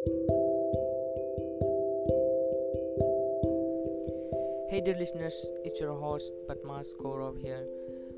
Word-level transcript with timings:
Hey 0.00 0.08
dear 4.80 4.96
listeners, 4.96 5.36
it's 5.62 5.78
your 5.78 5.92
host 5.92 6.32
Batmas 6.48 6.86
Gaurav 7.02 7.38
here. 7.38 7.66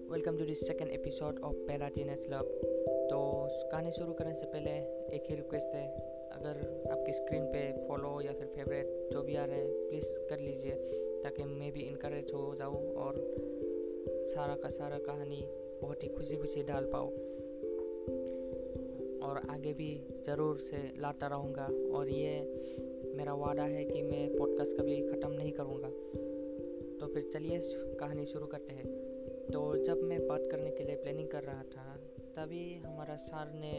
Welcome 0.09 0.39
to 0.39 0.45
the 0.45 0.55
second 0.55 0.93
episode 0.93 1.41
of 1.43 1.55
पहला 1.55 1.89
teenage 1.89 2.27
love 2.31 2.45
तो 3.11 3.19
कहानी 3.73 3.91
शुरू 3.93 4.13
करने 4.13 4.35
से 4.35 4.47
पहले 4.47 4.71
एक 5.17 5.25
ही 5.31 5.35
रिक्वेस्ट 5.35 5.75
है। 5.75 5.89
अगर 6.33 6.61
आपकी 6.93 7.13
स्क्रीन 7.13 7.45
पे 7.45 7.89
फॉलो 7.89 8.21
या 8.21 8.33
फिर 8.33 8.47
फेवरेट 8.47 9.11
जो 9.13 9.23
भी 9.23 9.37
आ 9.37 9.45
रहे 9.45 9.59
हैं 9.59 9.89
प्लीज़ 9.89 10.19
कर 10.31 10.39
लीजिए 10.39 10.75
ताकि 11.25 11.45
मैं 11.45 11.73
भी 11.73 11.81
इनकरेज 11.81 12.31
हो 12.35 12.55
जाऊँ 12.59 12.95
और 12.95 13.13
सारा 14.35 14.55
का 14.55 14.69
सारा 14.69 14.99
कहानी 14.99 15.49
बहुत 15.83 16.03
ही 16.03 16.09
खुशी 16.09 16.37
खुशी 16.37 16.63
डाल 16.63 16.85
पाऊँ। 16.85 17.32
और 19.23 19.41
आगे 19.51 19.73
भी 19.73 19.91
ज़रूर 20.27 20.59
से 20.59 20.83
लाता 20.99 21.27
रहूँगा। 21.27 21.69
और 21.97 22.09
ये 22.09 22.41
मेरा 23.17 23.35
वादा 23.35 23.63
है 23.63 23.85
कि 23.85 24.03
मैं 24.03 24.37
पॉडकास्ट 24.39 24.77
कभी 24.79 25.01
ख़त्म 25.09 25.33
नहीं 25.33 25.53
करूँगा। 25.53 25.89
तो 27.01 27.07
फिर 27.07 27.31
चलिए 27.33 27.61
कहानी 28.01 28.27
शुरू 28.27 28.47
करते 28.47 28.75
हैं। 28.75 28.87
तो 29.53 29.61
जब 29.77 30.03
मैं 30.03 30.27
बात 30.27 30.49
करने 30.51 30.71
के 30.71 30.85
लिए 30.85 30.97
प्लानिंग 30.97 31.29
कर 31.29 31.43
रहा 31.43 31.63
था, 31.63 31.97
तभी 32.37 32.65
हमारा 32.85 33.17
सर 33.17 33.53
ने 33.55 33.73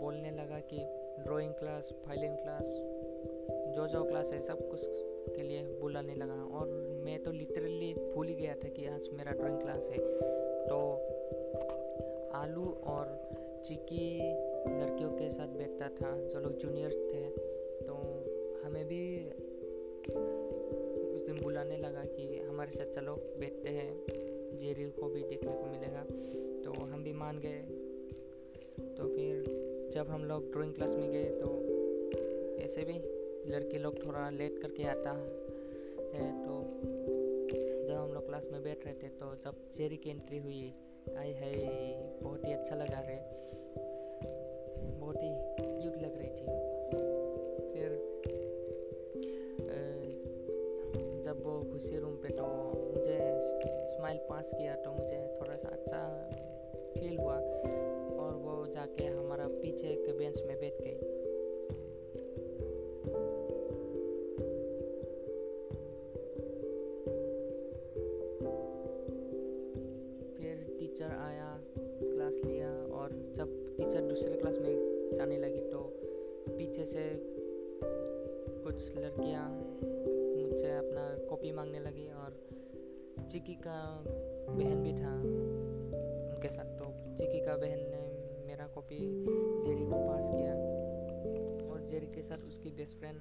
बोलने 0.00 0.30
लगा 0.30 0.58
कि 0.72 0.78
ड्राइंग 1.22 1.52
क्लास 1.52 1.92
फाइलिंग 2.06 2.36
क्लास 2.36 2.64
जो 3.76 3.86
जो 3.86 4.02
क्लास 4.04 4.32
है, 4.32 4.40
सब 4.40 4.68
कुछ 4.70 4.80
के 5.36 5.42
लिए 5.42 5.62
बुलाने 5.80 6.14
लगा। 6.14 6.42
और 6.58 6.68
मैं 7.04 7.22
तो 7.22 7.32
लिटरली 7.32 7.92
भूल 7.94 8.28
ही 8.28 8.34
गया 8.34 8.54
था 8.54 8.68
कि 8.68 8.86
आज 8.86 9.08
मेरा 9.12 9.32
ड्राइंग 9.32 9.60
क्लास 9.60 9.88
है। 9.88 9.98
तो 10.66 10.78
आलू 12.34 12.66
और 12.86 13.06
चिकी 13.64 14.06
लड़कियों 14.70 15.10
के 15.10 15.30
साथ 15.30 15.48
बैठता 15.58 15.88
था, 15.90 16.10
जो 16.28 16.40
लोग 16.40 16.56
जूनियर्स 16.58 16.96
थे 17.10 17.22
तो 17.86 17.94
हमें 18.64 18.84
भी 18.86 19.02
उस 21.14 21.26
दिन 21.26 21.40
बुलाने 21.42 21.76
लगा 21.76 22.04
कि 22.06 22.38
हमारे 22.38 22.70
साथ 22.70 22.94
चलो, 22.94 23.14
बैठते 23.40 23.68
हैं। 23.70 23.90
जेरी 24.58 24.84
को 24.90 25.08
भी 25.08 25.22
देखने 25.22 25.52
को 25.52 25.66
मिलेगा 25.66 26.04
तो 26.64 26.72
हम 26.82 27.02
भी 27.04 27.12
मान 27.12 27.38
गए। 27.38 27.60
तो 28.96 29.08
फिर 29.08 29.90
जब 29.94 30.08
हम 30.08 30.24
लोग 30.24 30.50
ड्राइंग 30.52 30.74
क्लास 30.74 30.90
में 30.90 31.10
गए 31.12 31.24
तो 31.24 31.48
ऐसे 32.60 32.84
भी 32.84 32.98
लड़के 33.52 33.78
लोग 33.78 34.04
थोड़ा 34.04 34.28
लेट 34.30 34.58
करके 34.62 34.84
आता 34.84 35.12
है 36.14 36.26
तो 36.44 36.54
जब 37.88 37.94
हम 37.94 38.12
लोग 38.14 38.26
क्लास 38.26 38.48
में 38.52 38.62
बैठ 38.62 38.84
रहे 38.84 38.94
थे 38.94 39.08
तो 39.20 39.34
जब 39.44 39.70
जेरी 39.74 39.96
की 39.96 40.10
एंट्री 40.10 40.38
हुई 40.38 40.60
आई 41.16 41.32
है 41.32 41.52
बहुत 42.22 42.46
ही 42.46 42.52
अच्छा 42.52 42.76
लगा 42.76 43.00
रहे 43.00 43.16
का 83.58 83.78
बहन 84.48 84.82
भी 84.82 84.92
था। 84.92 85.14
उनके 86.28 86.48
साथ 86.48 86.76
तो 86.78 86.84
चिकी 87.18 87.40
का 87.40 87.56
बहन 87.56 87.80
ने 87.90 88.02
मेरा 88.46 88.66
कॉपी 88.66 88.98
जेरी 88.98 89.84
को 89.84 89.96
पास 90.06 90.30
किया 90.30 90.52
और 91.66 91.86
जेरी 91.90 92.06
के 92.06 92.22
साथ 92.22 92.46
उसकी 92.46 92.70
बेस्ट 92.70 92.98
फ्रेंड 92.98 93.20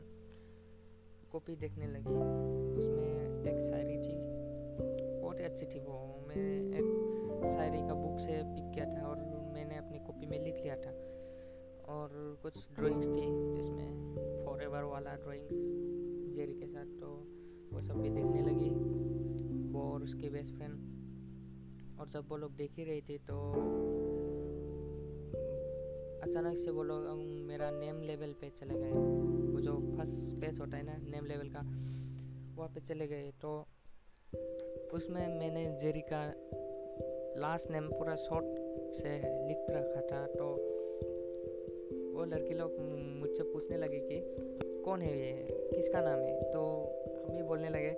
कॉपी 1.32 1.56
देखने 1.56 1.88
लगी। 1.88 2.16
उसमें 2.78 3.44
एक 3.44 3.64
शायरी 3.64 3.98
थी, 3.98 4.16
बहुत 5.22 5.42
अच्छी 5.42 5.66
थी 5.66 5.80
वो। 5.80 5.98
मैं 6.28 6.36
एक 6.74 7.48
शायरी 7.50 7.82
का 7.88 7.94
बुक 7.94 8.20
से 8.20 8.42
पिक 8.46 8.72
किया 8.74 8.86
था 8.86 9.08
और 9.08 9.18
मैंने 9.54 9.78
अपनी 9.78 10.00
कॉपी 10.00 10.26
में 10.26 10.40
लिख 10.40 10.62
लिया 10.64 10.76
था। 10.76 10.92
और 11.88 12.10
कुछ 12.44 12.58
ड्राइंग्स 12.76 13.08
थी 13.08 13.26
जिसमें 13.56 14.46
फॉर 14.46 14.64
एवर 14.64 14.84
वाला 14.84 15.14
ड्राइंग्स 15.16 15.56
जेरी 16.36 16.54
के 16.54 16.68
साथ 16.68 16.86
तो 17.00 17.08
वो 17.74 17.82
सब 17.82 18.02
भी 18.02 18.10
देखने 18.10 18.42
लगी। 18.42 18.70
वो 19.78 19.92
और 19.94 20.04
उसके 20.04 20.30
बेस्ट 20.30 20.54
फ्रेंड 20.54 22.00
और 22.00 22.08
सब 22.08 22.28
वो 22.30 22.38
लोग 22.38 22.56
देख 22.56 22.72
ही 22.78 22.84
रही 22.84 23.02
थी 23.02 23.18
तो 23.18 23.36
अचानक 26.24 26.58
से 26.58 26.72
वो 26.72 26.84
लोग 26.84 27.08
मेरा 27.48 27.70
नेम 27.72 28.02
लेवल 28.02 28.34
पे 28.42 28.50
चले 28.50 28.76
गए। 28.76 28.92
वो 29.54 29.60
जो 29.62 29.76
फ़र्स्ट 29.98 30.40
पेज 30.42 30.60
होता 30.60 30.78
है 30.78 30.84
ना 30.84 30.98
नेम 31.12 31.26
लेवल 31.26 31.50
का, 31.50 31.62
वहाँ 32.58 32.70
पे 32.70 32.82
चले 32.82 33.08
गए। 33.08 33.32
तो 33.42 33.52
उसमें 34.94 35.28
मैंने 35.40 35.66
जेरी 35.82 36.02
का 36.12 36.22
लास्ट 37.40 37.72
नेम 37.72 37.88
पूरा 37.90 38.16
शॉर्ट 38.16 38.46
से 38.94 39.14
लिख 39.48 39.66
रखा 39.70 40.02
था। 40.02 40.26
तो 40.28 40.46
वो 42.14 42.26
लड़के 42.26 42.54
लोग 42.54 42.80
मुझसे 43.20 43.44
पूछने 43.44 43.78
लगे 43.78 44.00
कि 44.02 44.20
कौन 44.86 45.02
है 45.02 45.18
ये? 45.20 45.34
किसका 45.76 46.02
नाम 46.02 46.20
है? 46.20 46.52
तो 46.52 46.62
हम 47.26 47.36
भी 47.36 47.44
बोलने 47.44 47.70
लगे 47.70 47.92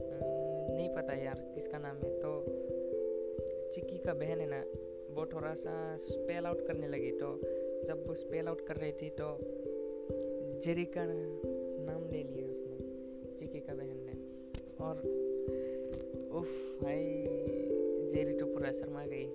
नहीं 0.00 0.88
पता 0.88 1.14
यार, 1.14 1.52
किसका 1.54 1.78
नाम 1.78 1.96
है? 1.96 2.10
तो 2.20 2.30
चिक्की 3.74 3.98
का 3.98 4.14
बहन 4.14 4.40
है 4.40 4.46
ना, 4.46 4.60
वो 5.10 5.26
थोड़ा 5.26 5.54
सा 5.54 5.74
स्पेल 5.96 6.46
आउट 6.46 6.66
करने 6.66 6.88
लगी 6.88 7.10
तो 7.10 7.40
जब 7.84 8.04
वो 8.06 8.14
स्पेल 8.14 8.48
आउट 8.48 8.60
कर 8.60 8.76
रही 8.76 8.92
थी 8.92 9.10
तो 9.10 9.26
जेरी 10.60 10.84
का 10.84 11.04
नाम 11.04 12.04
ले 12.10 12.22
लिया 12.22 12.46
उसने, 12.48 12.78
चिक्की 13.36 13.60
का 13.60 13.74
बहन 13.74 13.98
ने। 14.00 14.14
और 14.84 14.96
उफ, 16.38 16.48
भाई 16.82 17.04
जेरी 18.08 18.34
तो 18.34 18.46
पूरा 18.46 18.72
शर्मा 18.72 19.04
गई। 19.06 19.26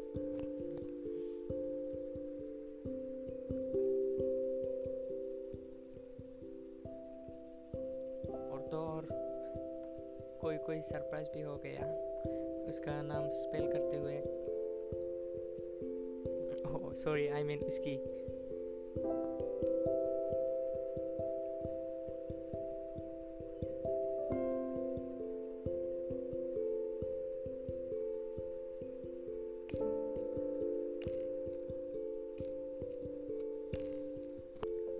कोई 10.79 10.88
सरप्राइज़ 10.88 11.28
भी 11.34 11.41
हो 11.41 11.56
गया। 11.56 11.85
उसका 12.69 13.01
नाम 13.01 13.29
स्पेल 13.29 13.72
करते 13.72 13.97
हुए। 13.97 14.22
सॉरी 16.95 17.28
आई 17.28 17.44
मीन 17.44 17.59
इसकी। 17.59 17.97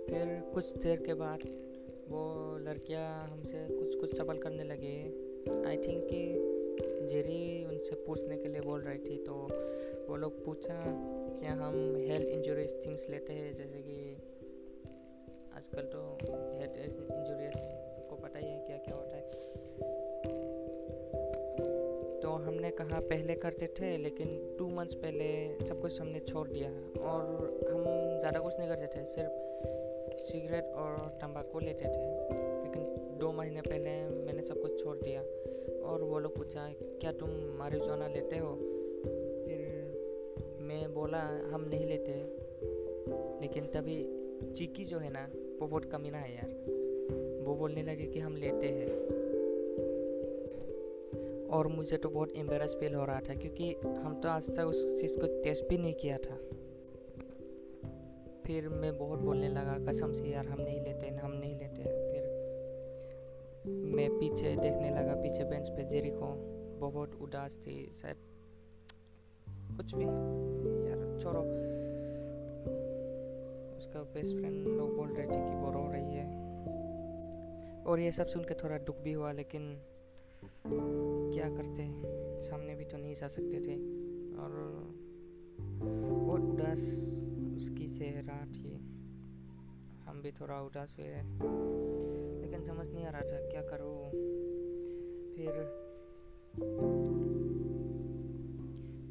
फिर 0.06 0.50
कुछ 0.54 0.76
देर 0.76 1.02
के 1.06 1.14
बाद 1.14 1.38
वो 2.08 2.58
लड़कियाँ 2.58 3.28
हमसे 3.28 3.66
कुछ 3.78 3.94
कुछ 3.94 4.16
सवाल 4.16 4.38
करने 4.38 4.64
लगे। 4.64 5.09
थिंक 5.82 6.06
कि 6.10 6.22
जेरी 7.10 7.64
उनसे 7.64 7.94
पूछने 8.06 8.36
के 8.36 8.48
लिए 8.48 8.60
बोल 8.60 8.80
रही 8.80 8.98
थी 8.98 9.16
तो 9.24 9.34
वो 10.08 10.16
लोग 10.16 10.44
पूछा 10.44 10.76
क्या 11.40 11.52
हम 11.52 11.76
हेल्थ 11.98 12.28
इंजरीज 12.28 12.72
थिंग्स 12.86 13.06
लेते 13.10 13.32
हैं, 13.32 13.54
जैसे 13.56 13.82
कि 13.82 13.98
आजकल 15.56 15.82
तो 15.92 16.00
हेल्थ 16.58 16.76
इंजरीज 16.78 17.54
सबको 17.54 18.16
पता 18.16 18.38
ही 18.38 18.46
है 18.46 18.58
क्या 18.66 18.76
क्या 18.78 18.94
होता 18.96 19.16
है। 19.16 19.22
तो 22.22 22.30
हमने 22.44 22.70
कहा 22.70 23.00
पहले 23.02 23.34
करते 23.34 23.66
थे, 23.78 23.96
लेकिन 23.98 24.56
टू 24.58 24.68
मंथ्स 24.68 24.94
पहले 24.94 25.28
सब 25.68 25.80
कुछ 25.80 26.00
हमने 26.00 26.20
छोड़ 26.20 26.46
दिया 26.48 26.70
और 27.04 27.22
हम 27.70 27.84
ज़्यादा 28.18 28.40
कुछ 28.40 28.58
नहीं 28.58 28.68
करते 28.68 28.86
थे, 28.86 29.04
सिर्फ़ 29.06 30.18
सिगरेट 30.22 30.72
और 30.74 30.96
तंबाकू 31.22 31.60
लेते 31.60 31.84
थे। 31.84 32.04
लेकिन 32.62 32.99
दो 33.20 33.32
महीने 33.32 33.60
पहले 33.60 34.08
मैंने 34.08 34.42
सब 34.42 34.62
कुछ 34.62 34.84
छोड़ 34.84 34.96
दिया। 34.96 35.20
और 35.80 36.02
वो 36.02 36.18
लोग 36.18 36.36
पूछा, 36.36 36.72
क्या 36.82 37.12
तुम 37.12 37.30
मारिजुआना 37.30 38.08
लेते 38.08 38.36
हो? 38.36 38.54
फिर 39.46 39.58
मैं 40.60 40.94
बोला, 40.94 41.20
हम 41.20 41.68
नहीं 41.68 41.86
लेते। 41.86 42.12
लेकिन 43.40 43.66
तभी 43.66 44.04
चीकी 44.52 44.84
जो 44.84 44.98
है 44.98 45.10
ना, 45.12 45.30
वो 45.60 45.66
बहुत 45.66 45.84
कमीना 45.84 46.18
है 46.18 46.34
यार। 46.34 46.50
वो 47.44 47.54
बोलने 47.54 47.82
लगे 47.82 48.06
कि 48.06 48.20
हम 48.20 48.36
लेते 48.36 48.66
हैं। 48.66 48.88
और 51.46 51.66
मुझे 51.66 51.96
तो 51.96 52.08
बहुत 52.08 52.32
एम्बेरस 52.36 52.74
फील 52.74 52.94
हो 52.94 53.04
रहा 53.04 53.20
था 53.20 53.34
क्योंकि 53.34 53.74
हम 53.74 54.20
तो 54.20 54.28
आज 54.28 54.50
तक 54.50 54.62
उस 54.62 55.00
चीज़ 55.00 55.18
को 55.18 55.42
टेस्ट 55.42 55.68
भी 55.68 55.78
नहीं 55.78 55.94
किया 55.94 56.18
था। 56.18 56.36
फिर 58.46 58.68
मैं 58.68 58.98
बहुत 58.98 59.18
बोलने 59.18 59.48
लगा, 59.48 59.92
कसम 59.92 60.12
से 60.12 60.24
यार, 60.24 60.46
हम 60.46 60.60
नहीं 60.60 60.80
लेते, 60.80 61.06
हम 61.06 61.32
नहीं 61.32 61.58
लेते 61.58 61.99
मैं 64.00 64.18
पीछे 64.18 64.56
देखने 64.56 64.90
लगा, 64.90 65.14
पीछे 65.14 65.44
बेंच 65.44 65.68
पे 65.68 65.84
जेरी 65.84 66.10
को 66.10 66.26
बहुत 66.78 67.14
उदास 67.14 67.54
थी, 67.54 67.92
शायद 68.02 68.16
कुछ 69.76 69.94
भी। 69.94 70.04
यार, 70.88 71.18
छोड़ो। 71.22 71.40
उसका 73.78 74.02
बेस्ट 74.02 74.36
फ्रेंड 74.36 74.68
लोग 74.68 74.96
बोल 74.96 75.08
रहे 75.08 75.26
थे 75.26 75.50
कि 75.50 75.56
वो 75.56 75.70
रो 75.70 75.92
रही 75.92 76.14
है। 76.14 76.26
और 77.84 78.00
ये 78.00 78.12
सब 78.12 78.26
सुन 78.26 78.42
के 78.42 78.54
थोड़ा 78.54 78.78
दुख 78.78 78.96
भी 78.96 79.12
हुआ, 79.12 79.32
लेकिन 79.32 79.82
क्या 81.32 81.48
करते 81.50 81.90
सामने 82.42 82.74
भी 82.74 82.84
तो 82.84 82.96
नहीं 82.96 83.14
जा 83.14 83.28
सकते 83.28 83.60
थे। 83.60 83.74
और 84.36 84.50
बहुत 86.20 86.40
उदास 86.40 86.78
उसकी 87.56 87.98
चेहरा 87.98 88.46
थी। 88.46 88.76
हम 90.06 90.20
भी 90.22 90.32
थोड़ा 90.32 90.60
उदास 90.60 90.96
हुए। 90.98 91.06
लेकिन 92.60 92.74
समझ 92.74 92.88
नहीं 92.88 93.04
आ 93.04 93.10
रहा 93.10 93.20
था 93.20 93.48
क्या 93.48 93.62
करो। 93.62 94.10
फिर 95.34 95.52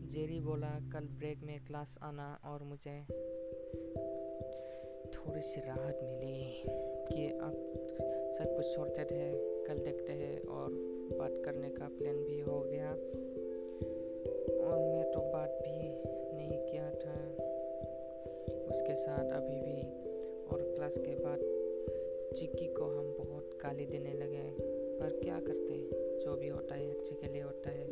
जेरी 0.07 0.39
बोला, 0.39 0.67
कल 0.67 1.05
ब्रेक 1.05 1.43
में 1.43 1.65
क्लास 1.65 1.97
आना 2.01 2.39
और 2.45 2.63
मुझे 2.63 3.01
थोड़ी 5.13 5.41
सी 5.41 5.61
राहत 5.61 5.99
मिली 6.03 6.63
कि 7.09 7.27
अब 7.27 7.53
सब 8.37 8.55
कुछ 8.55 8.65
सॉर्टेड 8.65 9.11
है, 9.11 9.31
कल 9.63 9.79
देखते 9.79 10.13
हैं 10.13 10.41
और 10.41 10.69
बात 11.19 11.41
करने 11.45 11.69
का 11.69 11.87
प्लान 11.87 12.23
भी 12.23 12.39
हो 12.39 12.61
गया। 12.61 12.91
और 14.67 14.79
मैं 14.93 15.11
तो 15.11 15.19
बात 15.33 15.49
भी 15.49 15.89
नहीं 16.37 16.59
किया 16.65 16.89
था। 16.89 17.15
उसके 18.69 18.95
साथ 18.95 19.25
अभी 19.31 19.61
भी 19.61 19.81
और 20.45 20.61
क्लास 20.75 20.97
के 20.97 21.15
बाद 21.15 21.68
चिक्की 22.35 22.67
को 22.67 22.85
हम 22.85 23.15
बहुत 23.17 23.57
गाली 23.63 23.85
देने 23.85 24.13
लगे 24.13 24.55
पर 24.99 25.19
क्या 25.23 25.39
करते 25.39 25.89
जो 26.25 26.35
भी 26.35 26.47
होता 26.47 26.75
है, 26.75 26.91
अच्छे 26.91 27.15
के 27.15 27.27
लिए 27.33 27.41
होता 27.41 27.69
है। 27.69 27.87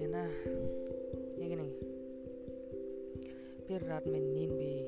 है 0.00 0.06
ना? 0.06 0.24
है 1.42 1.48
कि 1.48 1.56
नहीं? 1.56 1.72
फिर 3.66 3.82
रात 3.88 4.06
में 4.06 4.20
नींद 4.20 4.52
भी 4.52 4.84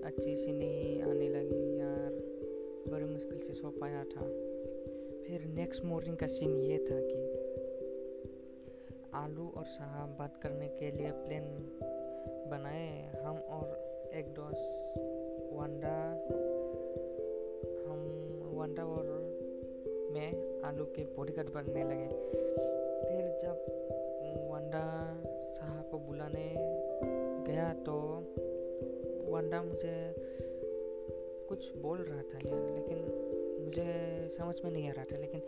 अच्छी 0.00 0.36
सी 0.36 0.52
नहीं 0.52 1.02
आने 1.02 1.28
लगी 1.28 1.78
यार। 1.78 2.12
बड़ी 2.92 3.04
मुश्किल 3.04 3.38
से 3.38 3.52
सो 3.52 3.70
पाया 3.70 4.04
था। 4.04 4.22
फिर 5.22 5.44
नेक्स्ट 5.44 5.84
मॉर्निंग 5.84 6.16
का 6.16 6.26
सीन 6.26 6.56
ये 6.56 6.78
था 6.78 7.00
कि 7.00 7.36
आलू 9.14 9.48
और 9.56 9.64
साहब 9.64 10.08
बात 10.08 10.40
करने 10.42 10.68
के 10.68 10.90
लिए 10.90 11.10
प्लान 11.10 11.78
बनाए। 12.50 13.16
हम 13.16 13.36
और 13.36 13.86
एक 14.14 14.26
दोस्त, 14.26 14.94
वंडा 15.52 16.28
वंडा 18.66 18.84
और 18.84 19.08
मैं 20.12 20.28
आलू 20.62 20.84
के 20.84 21.02
बॉडीगार्ड 21.16 21.48
बनने 21.48 21.82
लगे। 21.84 22.06
फिर 23.02 23.26
जब 23.42 23.58
वंडा 24.50 24.86
शाह 25.52 25.82
को 25.82 25.98
बुलाने 25.98 26.46
गया 27.46 27.72
तो 27.86 27.94
वंडा 29.30 29.62
मुझे 29.62 29.94
कुछ 31.48 31.76
बोल 31.76 31.98
रहा 31.98 32.22
था 32.22 32.38
यार, 32.48 32.62
लेकिन 32.70 32.98
मुझे 33.64 33.86
समझ 34.28 34.54
में 34.64 34.70
नहीं 34.70 34.88
आ 34.88 34.92
रहा 34.92 35.04
था। 35.04 35.16
लेकिन 35.16 35.42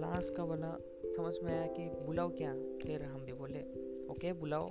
लास्ट 0.00 0.34
का 0.34 0.44
वाला 0.44 0.76
समझ 1.16 1.34
में 1.42 1.52
आया 1.52 1.66
कि 1.66 1.88
बुलाओ 2.06 2.28
क्या? 2.28 2.52
फिर 2.82 3.02
हम 3.02 3.24
भी 3.24 3.32
बोले, 3.32 3.62
ओके, 4.10 4.32
बुलाओ। 4.32 4.68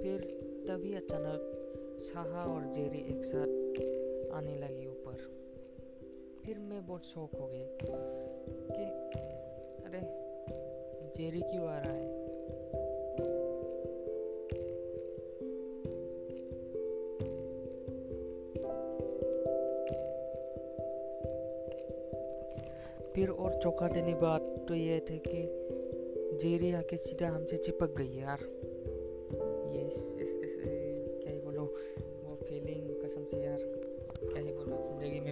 फिर 0.00 0.18
तभी 0.68 0.94
अचानक 0.94 1.52
साहा 1.98 2.54
और 2.54 2.72
जेरी 2.72 2.98
एक 2.98 3.24
साथ 3.24 3.48
आने 4.34 4.56
लगी 4.56 4.86
ऊपर। 4.86 5.16
फिर 6.44 6.58
मैं 6.58 6.86
बहुत 6.86 7.04
शौक 7.04 7.30
हो 7.40 7.46
गया 7.46 7.66
कि, 7.76 8.82
अरे, 9.84 10.26
जेरी 11.16 11.40
क्यों 11.40 11.66
आ 11.66 11.78
रहा 11.78 11.92
है? 11.92 12.26
फिर 23.12 23.28
और 23.28 23.62
चौका 23.62 23.88
देने 23.88 24.14
बात 24.14 24.64
तो 24.68 24.74
ये 24.74 25.00
थे 25.00 25.18
कि 25.18 25.48
जेरी 26.36 26.72
आके 26.72 26.96
सीधा 26.96 27.28
हमसे 27.28 27.56
चिपक 27.56 27.94
गई, 27.96 28.18
यार। 28.18 28.38
ये 29.76 29.90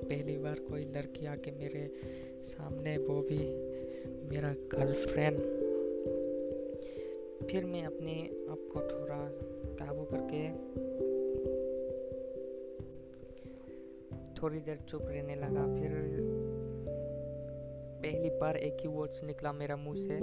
पहली 0.05 0.37
बार 0.39 0.59
कोई 0.59 0.85
लड़की 0.85 1.27
आके 1.27 1.51
मेरे 1.51 1.91
सामने, 2.45 2.97
वो 2.99 3.21
भी 3.23 3.39
मेरा 4.31 4.53
गर्लफ्रेंड 4.53 5.39
फिर 7.45 7.65
मैं 7.65 7.83
अपने 7.85 8.13
आप 8.51 8.69
को 8.73 8.81
थोड़ा 8.81 9.19
काबू 9.79 10.05
करके 10.05 10.49
थोड़ी 14.35 14.61
देर 14.61 14.77
चुप 14.89 15.03
रहने 15.05 15.35
लगा। 15.35 15.65
फिर 15.75 15.91
पहली 18.03 18.31
बार 18.31 18.57
एक 18.57 18.77
ही 18.81 18.89
वर्ड्स 18.89 19.25
निकला 19.25 19.53
मेरा 19.53 19.77
मुँह 19.77 19.97
से। 19.97 20.15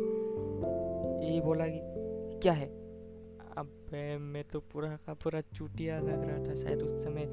यही 1.28 1.42
बोला 1.42 1.68
कि, 1.68 1.80
क्या 2.40 2.54
है? 2.54 2.68
अब 3.58 3.70
मैं 4.22 4.44
तो 4.44 4.60
पूरा 4.60 5.00
का 5.06 5.14
पूरा 5.14 5.42
चूटिया 5.42 6.00
लग 6.00 6.28
रहा 6.28 6.44
था, 6.48 6.56
शायद 6.56 6.82
उस 6.82 7.04
समय 7.04 7.26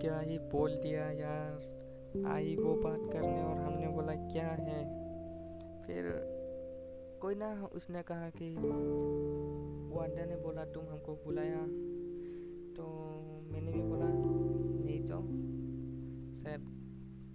क्या 0.00 0.20
ही 0.20 0.38
बोल 0.38 0.76
दिया 0.76 1.10
यार। 1.10 1.78
आई 2.26 2.56
वो 2.56 2.74
बात 2.74 3.12
करने 3.12 3.42
और 3.42 3.56
हमने 3.56 3.88
बोला, 3.88 4.14
क्या 4.14 4.48
है? 4.48 4.98
फिर 5.86 6.04
कोई 7.22 7.34
ना, 7.34 7.68
उसने 7.74 8.02
कहा 8.02 8.30
कि 8.30 8.54
वांडा 9.94 10.24
ने 10.24 10.36
बोला, 10.36 10.64
तुम 10.64 10.84
हमको 10.84 11.14
बुलाया। 11.14 11.60
तो 12.74 12.84
मैंने 13.52 13.72
भी 13.72 13.82
बोला, 13.82 14.06
नहीं 14.84 15.00
तो। 15.00 15.14
शायद 16.42 16.60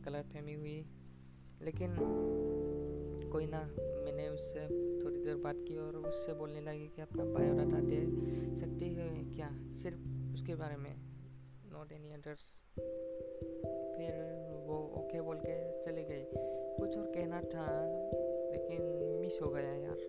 गलत 0.06 0.26
फहमी 0.26 0.54
हुई। 0.54 0.86
लेकिन 1.62 1.96
कोई 3.32 3.46
ना, 3.46 3.62
मैंने 3.80 4.30
उससे 4.30 4.60
थोड़ी 5.04 5.20
देर 5.20 5.36
बात 5.36 5.56
की 5.68 5.78
और 5.78 5.96
उससे 5.96 6.34
बोलने 6.34 6.62
लगी 6.62 6.88
कि 6.88 7.02
अपना 7.02 7.24
बायोडाटा 7.24 7.80
दे 7.80 8.02
सकती 8.60 8.94
है 8.94 9.26
क्या? 9.36 9.50
सिर्फ़ 9.80 10.34
उसके 10.34 10.56
बारे 10.56 10.76
में। 10.76 11.13
नॉट 11.74 11.92
एनी 11.92 12.12
अदर्स 12.14 12.44
फिर 13.96 14.18
वो 14.66 14.76
ओके 14.98 15.22
बोल 15.22 15.38
के 15.46 15.54
चले 15.82 16.04
गए 16.04 16.26
कुछ 16.34 16.98
और 16.98 17.06
कहना 17.16 17.40
था 17.54 17.66
लेकिन 18.52 18.82
मिस 19.22 19.40
हो 19.42 19.50
गया 19.50 19.72
यार 19.76 20.04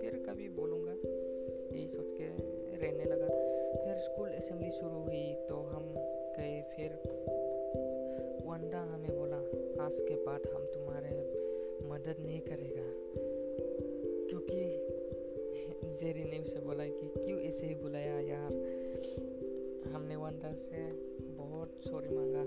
फिर 0.00 0.22
कभी 0.28 0.48
बोलूँगा 0.58 0.92
यही 0.92 1.86
सोच 1.88 2.12
के 2.18 2.28
रहने 2.76 3.04
लगा 3.04 3.28
फिर 3.74 3.98
स्कूल 3.98 4.28
असेंबली 4.28 4.70
शुरू 4.70 5.00
हुई 5.00 5.24
तो 5.48 5.56
हम 5.72 5.88
गए 6.38 6.60
फिर 6.70 6.94
वंडा 8.46 8.80
हमें 8.92 9.10
बोला 9.10 9.40
आज 9.86 10.00
के 10.00 10.16
बाद 10.24 10.46
हम 10.54 10.64
तुम्हारे 10.74 11.16
मदद 11.88 12.22
नहीं 12.24 12.40
करेगा 12.40 12.86
क्योंकि 14.28 14.62
जेरी 15.98 16.24
ने 16.24 16.38
उसे 16.38 16.60
बोला 16.60 16.86
कि 16.86 17.12
क्यों 17.18 17.40
ऐसे 17.40 17.66
ही 17.66 17.74
बुलाया 17.74 18.18
यार 18.20 18.80
हमने 19.92 20.16
वंडा 20.16 20.52
से 20.52 20.92
बहुत 21.28 21.80
सॉरी 21.88 22.08
मांगा। 22.08 22.44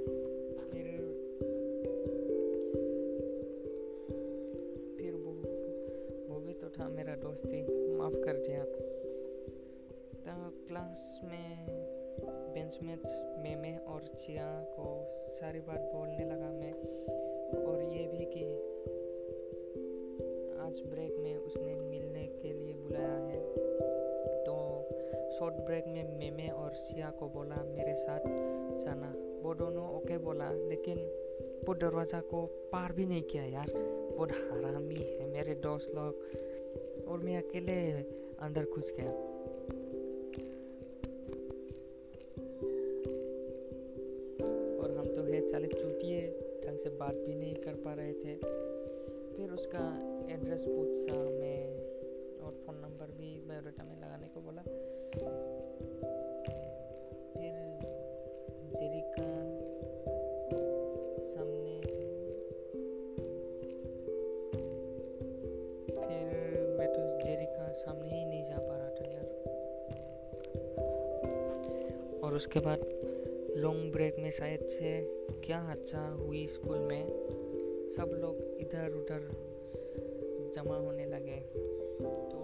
फिर 0.72 0.86
फिर 4.98 5.14
वो 5.14 5.36
वो 6.34 6.40
भी 6.40 6.54
तो 6.54 6.70
था 6.70 6.90
मेरा 6.90 7.16
दोस्त। 7.16 7.46
ही 7.46 7.92
माफ़ 7.92 8.14
कर 8.14 8.38
दिया। 8.38 8.66
तो 8.66 10.68
क्लास 10.68 11.22
में 11.24 11.66
बेंचमेट्स 12.54 13.36
मेमे 13.38 13.78
और 13.78 14.02
चिया 14.02 14.64
को 14.64 15.08
सारी 15.32 15.60
बात 15.60 15.80
बोलने 15.80 16.26
लगा 16.26 16.52
मैं। 16.52 16.74
और 17.66 17.84
ये 17.84 18.08
भी 18.08 18.26
कि 18.26 18.46
आज 20.58 20.82
ब्रेक 20.82 21.18
में 21.18 21.38
उसने 21.38 21.76
मिलने 21.76 22.28
शॉर्ट 25.40 25.54
ब्रेक 25.54 25.88
में 25.88 26.18
मेमे 26.18 26.48
और 26.48 26.74
सिया 26.74 27.10
को 27.10 27.30
बोला, 27.30 27.56
मेरे 27.56 27.96
साथ 27.96 28.20
जाना। 28.80 29.14
वो 29.44 29.54
दोनों 29.54 29.96
ओके 29.96 30.18
बोला, 30.18 30.52
लेकिन 30.52 30.98
वो 31.68 31.74
दरवाज़ा 31.74 32.20
को 32.20 32.46
पार 32.46 32.94
भी 32.94 33.06
नहीं 33.06 33.24
किया 33.24 33.44
यार। 33.44 33.72
बहुत 34.18 34.32
हरामी 34.32 34.96
है, 34.96 35.26
मेरे 35.26 35.56
दोस्त 35.56 35.92
लोग। 35.96 36.16
और 37.08 37.20
मैं 37.20 37.38
अकेले 37.38 37.92
अंदर 38.40 38.64
घुस 38.64 38.94
गया। 39.00 39.12
और 44.80 44.98
हम 44.98 45.16
तो 45.16 45.22
है, 45.22 45.50
साले 45.50 45.68
चूतिए। 45.68 46.40
ढंग 46.66 46.80
से 46.80 46.90
बात 46.90 47.16
भी 47.16 47.36
नहीं 47.36 47.56
कर 47.56 47.74
पा 47.74 47.94
रहे 47.94 48.14
थे। 48.14 48.36
फिर 49.38 49.52
उसका 49.52 50.00
एड्रेस 50.32 50.66
पूछा, 50.68 51.16
मैं 51.16 51.78
और 52.40 52.52
फ़ोन 52.52 52.76
नंबर 52.76 53.12
भी 53.12 53.42
बायोडाटा 53.42 53.84
में 53.84 53.98
लगाने 53.98 54.28
को 54.28 54.42
बोला। 54.42 54.64
उसके 72.46 72.60
बाद 72.60 72.82
लॉन्ग 73.58 73.92
ब्रेक 73.92 74.16
में 74.20 74.32
शायद 74.32 74.64
से 74.70 74.90
क्या 75.46 75.60
हादसा 75.60 76.02
हुई 76.10 76.46
स्कूल 76.48 76.78
में, 76.80 77.08
सब 77.96 78.12
लोग 78.22 78.36
इधर 78.62 78.94
उधर 78.94 79.24
जमा 80.56 80.76
होने 80.76 81.06
लगे। 81.06 81.40
तो 82.30 82.42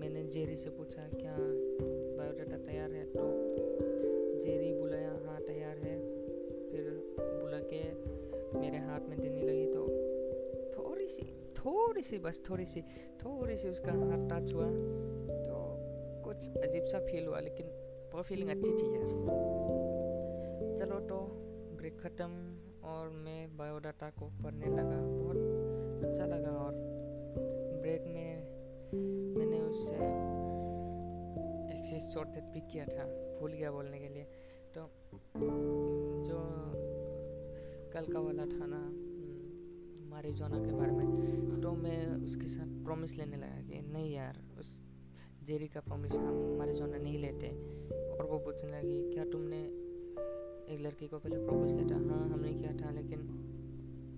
मैंने 0.00 0.22
जेरी 0.26 0.56
से 0.56 0.70
पूछा, 0.70 1.08
क्या 1.14 1.36
बायोडाटा 1.38 2.56
तैयार 2.58 2.92
है? 2.92 3.04
तो 3.06 3.26
जेरी 4.38 4.72
बुलाया 4.74 5.10
हाँ 5.26 5.40
तैयार 5.42 5.76
है। 5.78 5.98
फिर 6.70 6.90
बुला 7.18 7.60
के 7.74 7.82
मेरे 8.60 8.86
हाथ 8.86 9.10
में 9.10 9.18
देने 9.20 9.42
लगी 9.42 9.66
तो 9.66 9.86
थोड़ी 10.78 11.08
सी 11.08 11.30
थोड़ी 11.58 12.02
सी 12.02 12.18
बस 12.18 12.42
थोड़ी 12.50 12.66
सी 12.66 12.80
थोड़ी 13.26 13.56
सी 13.56 13.68
उसका 13.68 13.92
हाथ 13.92 14.28
टच 14.30 14.52
हुआ। 14.54 14.70
तो 15.44 15.62
कुछ 16.24 16.50
अजीब 16.58 16.84
सा 16.84 17.06
फील 17.06 17.26
हुआ, 17.26 17.40
लेकिन 17.40 17.80
वो 18.14 18.22
फीलिंग 18.22 18.50
अच्छी 18.50 18.70
थी 18.70 18.86
यार। 18.94 19.10
चलो 20.78 20.98
तो 21.08 21.18
ब्रेक 21.78 22.00
ख़त्म 22.00 22.30
और 22.88 23.08
मैं 23.24 23.56
बायोडाटा 23.56 24.08
को 24.10 24.26
पढ़ने 24.42 24.66
लगा। 24.68 24.98
बहुत 25.00 26.04
अच्छा 26.04 26.26
लगा 26.26 26.50
और 26.58 26.72
ब्रेक 27.82 28.04
में 28.08 28.30
मैंने 29.36 29.60
उससे 29.60 29.96
एक्सिस 31.76 32.02
शॉर्टेड 32.12 32.44
भी 32.52 32.60
किया 32.72 32.84
था, 32.84 33.04
भूल 33.40 33.52
गया 33.52 33.70
बोलने 33.70 33.98
के 33.98 34.08
लिए। 34.08 34.24
तो 34.74 34.88
जो 36.26 36.38
कल 37.92 38.12
का 38.12 38.20
वाला 38.20 38.44
था 38.46 38.66
ना 38.66 38.82
मारिजोना 40.10 40.58
के 40.58 40.72
बारे 40.72 40.92
में 40.92 41.60
तो 41.62 41.70
मैं 41.72 42.00
उसके 42.24 42.48
साथ 42.48 42.68
प्रॉमिस 42.84 43.16
लेने 43.16 43.36
लगा 43.36 43.60
कि 43.62 43.80
नहीं 43.92 44.12
यार 44.14 44.38
जेरी 45.46 45.66
का 45.68 45.80
प्रॉमिस 45.80 46.12
हम 46.12 46.56
मारिजोना 46.58 46.98
नहीं 46.98 47.18
लेते 47.18 47.48
और 48.12 48.26
वो 48.26 48.38
पूछने 48.38 48.70
लगी, 48.70 49.14
क्या 49.14 49.24
तुमने 49.24 49.58
एक 50.74 50.80
लड़की 50.80 51.08
को 51.08 51.18
पहले 51.18 51.36
प्रपोज 51.36 51.72
किया 51.72 51.86
था? 51.86 51.94
हाँ 51.94 52.28
हमने 52.28 52.52
किया 52.52 52.72
था, 52.72 52.90
लेकिन 52.90 53.20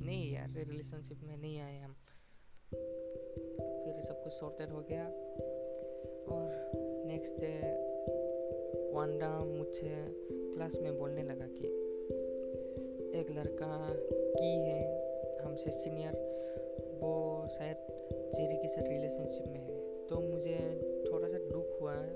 नहीं 0.06 0.32
यार 0.32 0.48
रिलेशनशिप 0.64 1.20
में 1.24 1.36
नहीं 1.36 1.60
आए 1.60 1.78
हम। 1.78 1.94
फिर 3.84 4.02
सब 4.02 4.22
कुछ 4.24 4.32
सॉर्टेड 4.32 4.70
हो 4.70 4.80
गया 4.90 5.06
और 6.34 6.72
नेक्स्ट 7.06 7.40
डे 7.40 7.54
वांडा 8.94 9.38
मुझे 9.38 9.96
क्लास 10.54 10.76
में 10.82 10.98
बोलने 10.98 11.22
लगा 11.22 11.46
कि 11.46 11.66
एक 13.20 13.30
लड़का 13.30 13.94
की 13.94 14.52
है, 14.60 14.82
हमसे 15.44 15.70
सीनियर 15.70 16.12
वो 17.02 17.46
शायद 17.58 17.76
जेरी 18.34 18.56
के 18.56 18.68
साथ 18.68 18.82
रिलेशनशिप 18.82 19.46
में 19.48 19.60
है। 19.60 20.06
तो 20.06 20.20
मुझे 20.20 20.93
थोड़ा 21.24 21.38
सा 21.38 21.44
दुख 21.44 21.80
हुआ 21.80 21.94
है। 21.94 22.14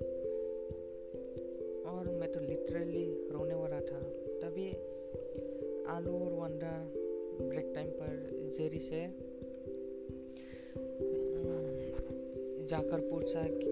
और 1.83 2.09
मैं 2.09 2.33
तो 2.33 2.41
लिटरली 2.41 3.29
रोने 3.31 3.55
वाला 3.55 3.81
था। 3.81 4.01
तभी 4.41 4.73
आलू 5.85 6.25
और 6.25 6.33
वंडा 6.33 6.93
ब्रेक 7.45 7.73
टाइम 7.75 7.91
पर 7.91 8.31
जेरी 8.59 8.79
से 8.79 9.07
जाकर 12.67 13.11
पूछा 13.11 13.43
कि 13.43 13.67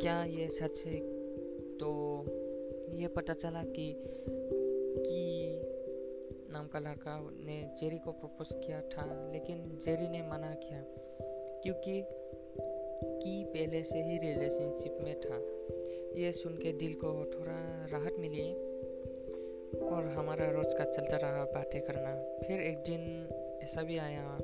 क्या 0.00 0.24
ये 0.24 0.48
सच 0.48 0.82
है? 0.86 1.00
तो 1.78 2.20
ये 2.90 3.08
पता 3.08 3.32
चला 3.32 3.64
कि, 3.64 3.96
की 4.98 5.50
नाम 6.52 6.66
का 6.66 6.78
लड़का 6.78 7.30
ने 7.44 7.76
जेरी 7.80 7.98
को 7.98 8.12
प्रपोज 8.12 8.48
किया 8.52 8.80
था, 8.80 9.32
लेकिन 9.32 9.78
जेरी 9.82 10.08
ने 10.08 10.22
मना 10.22 10.54
किया। 10.54 10.84
क्योंकि 11.62 12.04
की 13.04 13.44
पहले 13.44 13.82
से 13.82 13.98
ही 13.98 14.18
रिलेशनशिप 14.18 14.98
में 15.02 15.20
था। 15.20 15.36
ये 16.20 16.32
सुन 16.32 16.58
के 16.58 16.72
दिल 16.72 16.94
को 16.94 17.08
थोड़ा 17.08 17.86
राहत 17.92 18.16
मिली 18.18 18.52
और 19.78 20.12
हमारा 20.16 20.50
रोज 20.50 20.74
का 20.74 20.84
चलता 20.84 21.16
रहा 21.16 21.44
बातें 21.44 21.82
करना। 21.82 22.38
फिर 22.46 22.60
एक 22.60 22.78
दिन 22.78 23.28
ऐसा 23.62 23.82
भी 23.82 23.98
आया। 23.98 24.38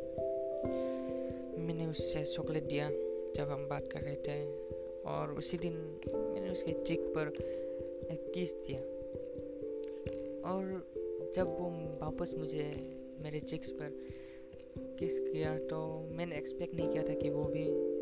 मैंने 1.58 1.86
उससे 1.86 2.24
चॉकलेट 2.24 2.62
दिया 2.62 2.90
जब 3.36 3.48
हम 3.50 3.68
बात 3.68 3.88
कर 3.92 4.00
रहे 4.00 4.16
थे 4.16 4.52
और 5.02 5.34
उसी 5.38 5.58
दिन 5.58 5.72
मैंने 6.14 6.50
उसके 6.50 6.72
चिक 6.72 7.00
पर 7.00 7.28
एक 8.12 8.32
किस 8.34 8.54
दिया। 8.54 8.80
और 10.50 10.92
जब 11.34 11.46
वो 11.46 11.70
वापस 12.02 12.34
मुझे 12.38 12.72
मेरे 13.20 13.40
चिक्स 13.40 13.70
पर 13.70 14.06
किस 14.98 15.20
किया 15.20 15.58
तो 15.58 16.08
मैंने 16.10 16.36
एक्सपेक्ट 16.36 16.74
नहीं 16.74 16.88
किया 16.88 17.02
था 17.02 17.14
कि 17.14 17.30
वो 17.30 17.44
भी 17.44 18.00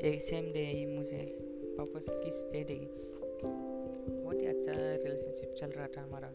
एक 0.00 0.22
सेम 0.22 0.52
डे 0.52 0.60
ही 0.60 0.86
मुझे 0.86 1.38
वापस 1.78 2.06
किस 2.10 2.42
दे 2.42 2.64
देगी? 2.64 2.86
बहुत 4.10 4.40
ही 4.40 4.46
अच्छा 4.46 4.72
रिलेशनशिप 4.72 5.54
चल 5.54 5.66
रहा 5.66 5.86
था 5.86 6.00
हमारा। 6.00 6.28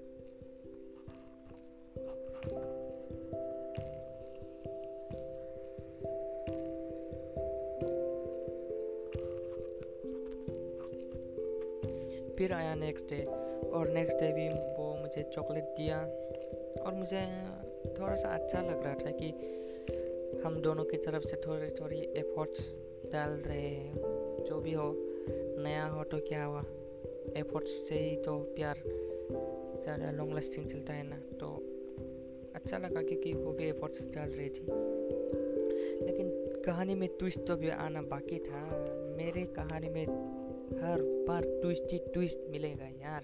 फिर 12.36 12.54
आया 12.54 12.76
नेक्स्ट 12.76 13.06
डे 13.06 13.24
और 13.70 13.90
नेक्स्ट 13.90 14.18
डे 14.18 14.32
भी 14.34 14.50
वो 14.50 14.96
मुझे 15.02 15.24
चॉकलेट 15.24 15.64
दिया, 15.64 16.00
और 16.84 16.94
मुझे 16.94 17.26
थोड़ा 18.00 18.16
सा 18.16 18.30
अच्छा 18.30 18.62
लग 18.62 18.84
रहा 18.84 18.94
था 18.94 19.12
कि 19.12 19.30
हम 20.44 20.62
दोनों 20.62 20.86
की 20.86 20.98
तरफ़ 20.98 21.24
से 21.24 21.36
थोड़ी 21.36 21.70
थोड़ी 21.70 21.98
एफर्ट्स 21.98 22.76
डाल 23.06 23.30
रहे 23.30 23.60
हैं, 23.60 23.94
जो 24.44 24.60
भी 24.62 24.74
हो, 24.74 24.94
नया 25.58 25.86
हो 25.86 26.04
तो 26.04 26.18
क्या 26.18 26.44
हुआ? 26.44 26.64
एफर्ट्स 27.38 27.72
से 27.90 27.96
ही 27.96 28.16
तो 28.16 28.38
प्यार, 28.56 28.84
ज़्यादा 29.84 30.12
लॉन्ग 30.12 30.34
लास्टिंग 30.34 30.66
चलता 30.68 30.94
है 30.94 31.04
ना 31.04 31.18
तो 31.40 31.48
अच्छा 32.56 32.78
लगा 32.78 33.02
क्योंकि 33.02 33.34
वो 33.34 33.52
भी 33.52 33.68
एफर्ट्स 33.70 34.04
डाल 34.06 34.30
रही 34.30 34.50
थी। 34.50 34.66
लेकिन 36.06 36.30
कहानी 36.66 36.96
में 36.96 37.08
ट्विस्ट 37.10 37.40
तो 37.48 37.56
भी 37.56 37.70
आना 37.70 38.02
बाकी 38.02 38.40
था। 38.40 38.62
मेरे 39.18 39.44
कहानी 39.56 39.90
में 39.90 40.06
हर 40.82 41.02
बार 41.28 41.42
ट्विस्ट 41.62 41.94
ही 41.94 42.00
ट्विस्ट 42.14 42.40
मिलेगा 42.50 42.86
यार। 42.86 43.22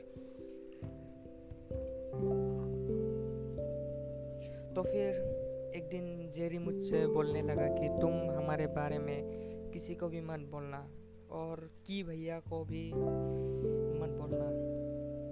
तो 4.75 4.83
फिर 4.83 5.71
एक 5.75 5.87
दिन 5.91 6.31
जेरी 6.35 6.57
मुझसे 6.57 7.05
बोलने 7.07 7.41
लगा 7.41 7.67
कि 7.67 7.87
तुम 8.01 8.11
हमारे 8.11 8.67
बारे 8.67 8.97
में 8.97 9.56
किसी 9.77 9.95
को 9.95 10.07
भी 10.07 10.21
मत 10.21 10.39
बोलना 10.39 10.89
और 11.31 11.71
की 11.85 12.03
भैया 12.03 12.39
को 12.39 12.65
भी 12.65 12.93
मत 12.93 14.09
बोलना। 14.09 14.45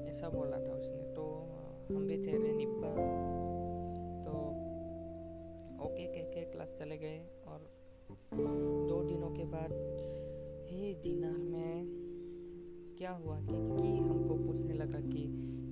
ऐसा 0.09 0.29
बोला 0.29 0.57
था 0.57 0.73
उसने। 0.73 1.13
तो 1.13 1.49
हम 1.95 2.07
भी 2.07 2.17
थे 2.17 2.53
निब्बा। 2.53 2.89
तो 4.25 4.31
ओके 5.85 6.05
कह 6.05 6.23
के 6.23 6.41
क्लास 6.51 6.75
चले 6.79 6.97
गए 6.97 7.19
और 7.47 7.71
दो 8.89 9.03
दिनों 9.03 9.31
के 9.31 9.45
बाद, 9.45 9.69
ही 10.69 10.93
डिनर 10.93 11.37
में, 11.37 11.85
क्या 12.97 13.11
हुआ 13.11 13.39
कि, 13.39 13.53
की 13.53 13.97
हमको 13.97 14.35
पूछने 14.35 14.73
लगा 14.73 14.99
कि 14.99 15.25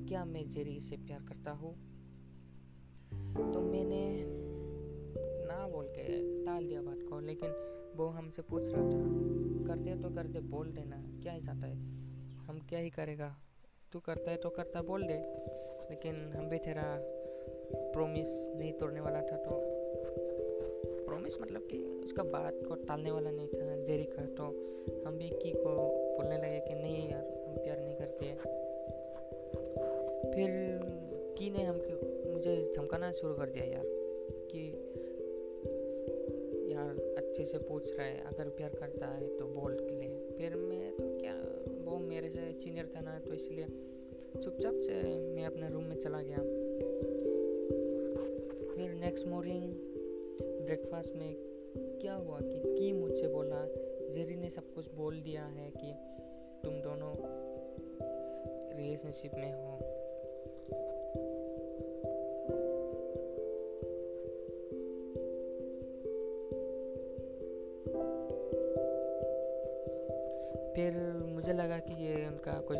क्या 0.07 0.25
मैं 0.25 0.49
जेरी 0.49 0.79
से 0.79 0.97
प्यार 0.97 1.19
करता 1.19 1.51
हूँ? 1.51 1.75
तो 3.53 3.61
मैंने 3.61 4.23
ना 5.45 5.67
बोल 5.67 5.85
के 5.85 6.45
टाल 6.45 6.67
दिया 6.67 6.81
बात 6.81 6.99
को, 7.09 7.19
लेकिन 7.19 7.72
वो 7.95 8.07
हमसे 8.07 8.41
पूछ 8.41 8.63
रहा 8.65 8.81
था 8.81 9.23
कर 9.67 9.67
करते 9.67 10.01
तो 10.01 10.09
करते, 10.09 10.39
बोल 10.39 10.67
देना, 10.67 11.19
क्या 11.23 11.33
ही 11.33 11.41
चाहता 11.41 11.67
है? 11.67 11.75
हम 12.37 12.65
क्या 12.69 12.79
ही 12.79 12.89
करेगा? 12.89 13.37
तू 13.91 13.99
करता 13.99 14.31
है 14.31 14.37
तो 14.37 14.49
करता, 14.49 14.81
बोल 14.81 15.03
दे। 15.03 15.17
लेकिन 15.89 16.33
हम 16.33 16.49
भी 16.49 16.57
तेरा 16.57 16.99
प्रोमिस 17.75 18.53
नहीं 18.55 18.73
तोड़ने 18.73 18.99
वाला 18.99 19.21
था 19.21 19.37
तो 19.37 19.49
प्रोमिस 21.05 21.41
मतलब 21.41 21.67
कि 21.71 21.83
उसका 21.83 22.23
बात 22.23 22.53
को 22.67 22.75
टालने 22.75 23.11
वाला 23.11 23.31
नहीं 23.31 23.47
था, 23.47 23.83
जेरी 23.83 24.03
का। 24.03 24.25
तो 24.25 24.43
हम 25.05 25.17
भी 25.17 25.29
की 25.29 25.51
को 25.51 25.75
बोलने 26.17 26.37
लगे 26.37 26.59
कि, 26.59 26.75
नहीं 26.75 27.11
यार, 27.11 27.45
हम 27.47 27.55
प्यार 27.57 27.79
नहीं 27.79 27.95
करते। 27.95 28.35
फिर 30.31 30.79
की 31.37 31.49
ने 31.49 31.63
हम 31.63 31.75
मुझे 32.33 32.73
धमकाना 32.77 33.11
शुरू 33.11 33.33
कर 33.33 33.49
दिया 33.49 33.65
यार, 33.65 33.83
कि 34.51 34.92
अच्छे 37.33 37.45
से 37.45 37.57
पूछ 37.57 37.93
रहा 37.97 38.05
है, 38.07 38.17
अगर 38.25 38.49
प्यार 38.49 38.69
करता 38.69 39.07
है 39.07 39.27
तो 39.37 39.45
बोल 39.45 39.71
ले। 39.71 40.07
फिर 40.37 40.55
मैं 40.55 40.91
तो 40.91 41.05
क्या, 41.19 41.33
वो 41.85 41.97
मेरे 41.99 42.29
से 42.29 42.51
सीनियर 42.53 42.91
था 42.95 43.01
ना 43.01 43.19
तो 43.19 43.33
इसलिए 43.33 43.65
चुपचाप 44.43 44.73
से 44.73 44.93
मैं 45.35 45.45
अपने 45.45 45.69
रूम 45.69 45.83
में 45.83 45.95
चला 45.95 46.21
गया। 46.21 46.37
फिर 48.75 48.93
नेक्स्ट 48.93 49.27
मॉर्निंग 49.27 49.73
ब्रेकफास्ट 50.65 51.15
में 51.15 51.35
क्या 52.01 52.13
हुआ 52.13 52.39
कि 52.41 52.75
की 52.75 52.91
मुझसे 52.91 53.27
बोला? 53.27 53.65
जेरी 54.11 54.35
ने 54.35 54.49
सब 54.49 54.73
कुछ 54.73 54.93
बोल 54.93 55.21
दिया 55.21 55.45
है 55.45 55.69
कि 55.77 55.93
तुम 56.63 56.73
दोनों 56.73 57.13
रिलेशनशिप 58.77 59.33
में 59.33 59.53
हो। 59.53 59.92
मुझे 71.53 71.63
लगा 71.63 71.77
कि 71.77 71.93
ये 72.03 72.13
उनका 72.27 72.53
कुछ 72.67 72.77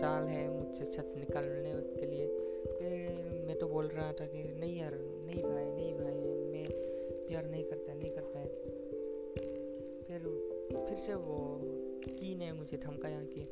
चाल 0.00 0.24
है 0.26 0.48
मुझसे 0.50 0.84
छत 0.84 1.12
निकालने 1.16 1.74
के 1.96 2.06
लिए। 2.06 2.26
फिर 2.78 3.44
मैं 3.46 3.58
तो 3.58 3.66
बोल 3.68 3.86
रहा 3.86 4.12
था 4.12 4.26
कि 4.26 4.42
नहीं 4.60 4.78
यार, 4.78 4.94
नहीं 5.26 5.42
भाई 5.42 5.64
नहीं 5.64 5.92
भाई, 5.94 6.16
मैं 6.44 6.64
प्यार 7.28 7.44
नहीं 7.44 7.64
करता 7.64 7.94
नहीं 7.94 8.10
करता 8.10 8.38
है। 8.38 8.48
फिर 10.02 10.26
फिर 10.88 10.96
से 10.96 11.14
वो 11.14 11.38
की 12.08 12.34
ने 12.34 12.52
मुझे 12.52 12.76
धमकाया 12.76 13.20
कि 13.26 13.46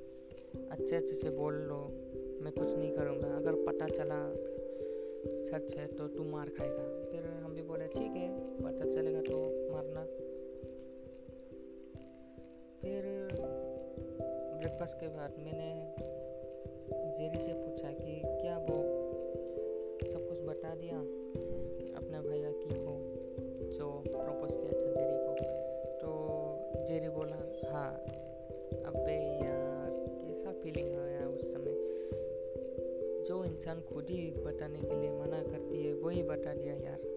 अच्छे 0.71 0.97
अच्छे 0.97 1.15
से 1.15 1.31
बोल 1.31 1.55
लो, 1.69 1.81
मैं 2.43 2.53
कुछ 2.53 2.77
नहीं 2.77 2.93
करूँगा। 2.93 3.35
अगर 3.37 3.63
पता 3.65 3.89
चला 3.89 4.21
सच 5.51 5.75
है 5.77 5.87
तो 5.87 6.09
तू 6.09 6.25
मार 6.25 6.49
खाएगा। 6.49 6.85
फिर 7.13 7.31
हम 7.45 7.55
भी 7.55 7.63
बोले, 7.63 7.87
ठीक 7.89 8.17
है, 8.17 8.29
पता 8.59 8.91
चलेगा 8.91 9.21
तो 9.23 9.39
मारना। 9.73 10.07
फिर 12.81 13.14
ब्रेकफास्ट 14.75 15.01
के 15.01 15.09
बाद 15.09 15.35
मैंने 15.39 15.67
जेरी 17.19 17.41
से 17.41 17.53
पूछा 17.53 17.91
कि 17.91 18.23
क्या 18.25 18.57
वो 18.59 18.79
सब 20.13 20.29
कुछ 20.29 20.41
बता 20.41 20.75
दिया 20.75 20.99
अपना 21.97 22.23
भैया 22.23 22.51
की 22.51 22.75
को, 22.75 22.95
जो 23.71 24.03
प्रपोज 24.07 24.51
किया 24.51 24.73
था 24.73 24.91
जेरी 24.91 25.19
को। 25.27 25.35
तो 25.97 26.11
जेरी 26.85 27.09
बोला 27.09 27.71
हाँ 27.71 27.95
अबे 28.87 29.17
यार 29.45 29.91
कैसा 30.23 30.53
फीलिंग 30.53 30.99
आया 30.99 31.29
उस 31.29 31.53
समय? 31.53 31.75
जो 33.25 33.45
इंसान 33.45 33.81
खुद 33.81 34.11
ही 34.11 34.31
बताने 34.31 34.81
के 34.81 35.01
लिए 35.01 35.11
मना 35.11 35.43
करती 35.43 35.87
है, 35.87 35.95
वही 35.95 36.23
बता 36.23 36.55
दिया 36.55 36.75
यार। 36.75 37.14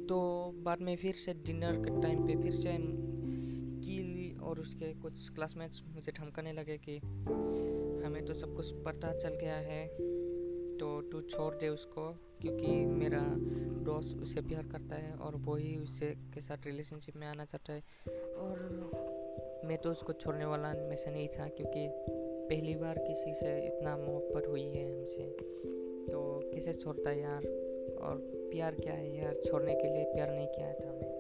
तो 0.07 0.11
तो 0.11 0.53
बाद 0.63 0.81
में 0.81 0.97
फिर 0.97 1.15
से 1.15 1.35
डिनर 1.35 1.73
के 1.73 2.03
टाइम 2.03 2.27
पे 2.27 2.37
फिर 2.43 2.53
से 2.53 2.77
की 3.81 4.39
और 4.39 4.61
उसके 4.61 4.95
कुछ 4.95 5.29
क्लासमेट्स 5.29 5.83
मुझे 5.95 6.13
धमकाने 6.13 6.53
लगे 6.53 6.79
कि 6.79 6.99
हमें 8.07 8.25
तो 8.27 8.35
सब 8.35 8.57
कुछ 8.57 8.73
पता 8.73 9.19
चल 9.19 9.35
गया 9.35 9.55
है 9.55 9.87
तो 10.79 11.03
तू 11.03 11.21
छोड़ 11.21 11.55
दे 11.55 11.69
उसको, 11.69 12.13
क्योंकि 12.41 12.87
मेरा 12.87 13.23
दोस्त 13.85 14.19
उससे 14.23 14.41
प्यार 14.41 14.63
करता 14.63 14.97
है 14.97 15.15
और 15.15 15.37
वो 15.37 15.57
ही 15.57 15.77
उससे 15.77 16.07
के 16.07 16.41
साथ 16.41 16.57
रिलेशनशिप 16.67 17.17
में 17.17 17.27
आना 17.27 17.45
चाहता 17.45 17.73
है। 17.73 17.81
और 18.35 19.10
मैं 19.65 19.79
तो 19.79 19.91
उसको 19.91 20.13
छोड़ने 20.13 20.45
वाला 20.45 20.75
में 20.75 20.97
से 20.97 21.11
नहीं 21.11 21.29
था 21.29 21.49
क्योंकि 21.49 21.89
पहली 22.51 22.75
बार 22.75 22.99
किसी 22.99 23.35
से 23.35 23.67
इतना 23.67 23.97
मोहब्बत 23.97 24.49
हुई 24.49 24.63
है 24.63 24.99
हमसे। 24.99 25.23
तो 26.13 26.51
किसे 26.55 26.73
छोड़ता 26.73 27.13
यार? 27.13 27.43
और 28.01 28.17
प्यार 28.35 28.75
क्या 28.75 28.93
है 28.93 29.17
यार? 29.17 29.35
छोड़ने 29.35 29.75
के 29.75 29.89
लिए 29.89 30.05
प्यार 30.05 30.31
नहीं 30.31 30.47
किया 30.47 30.75
था 30.75 30.93
मैं 30.93 31.11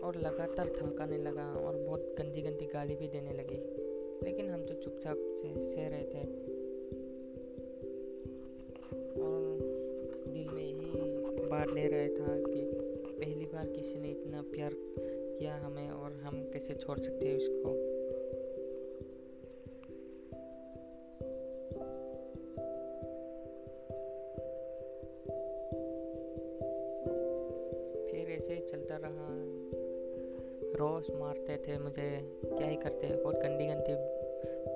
और 0.00 0.16
लगातार 0.16 0.68
थमकाने 0.68 1.18
लगा 1.18 1.54
और 1.54 1.76
बहुत 1.76 2.14
गंदी 2.18 2.42
गंदी 2.42 2.66
गाली 2.66 2.96
भी 2.96 3.08
देने 3.08 3.32
लगी। 3.32 3.58
लेकिन 4.22 4.50
हम 4.50 4.64
तो 4.64 4.74
चुपचाप 4.74 5.16
से 5.16 5.74
सह 5.74 5.88
रहे 5.88 6.02
थे। 6.02 6.55
बात 11.56 11.68
ले 11.68 11.86
रहा 11.86 12.08
था 12.08 12.38
कि 12.38 12.72
पहली 13.20 13.44
बार 13.44 13.66
किसी 13.66 13.98
ने 13.98 14.08
इतना 14.08 14.42
प्यार 14.42 14.70
किया 15.38 15.56
हमें 15.56 15.90
और 15.90 16.12
हम 16.12 16.50
कैसे 16.52 16.74
छोड़ 16.74 16.98
सकते 16.98 17.26
हैं 17.26 17.36
उसको? 17.36 17.68
फिर 28.10 28.30
ऐसे 28.30 28.54
ही 28.54 28.60
चलता 28.60 28.96
रहा। 28.96 29.26
रोज 30.78 31.10
मारते 31.10 31.56
थे 31.56 31.78
मुझे, 31.78 32.40
क्या 32.44 32.66
ही 32.66 32.76
करते 32.76 33.22
बहुत 33.22 33.34
गंदी 33.34 33.66
गंदी 33.66 33.94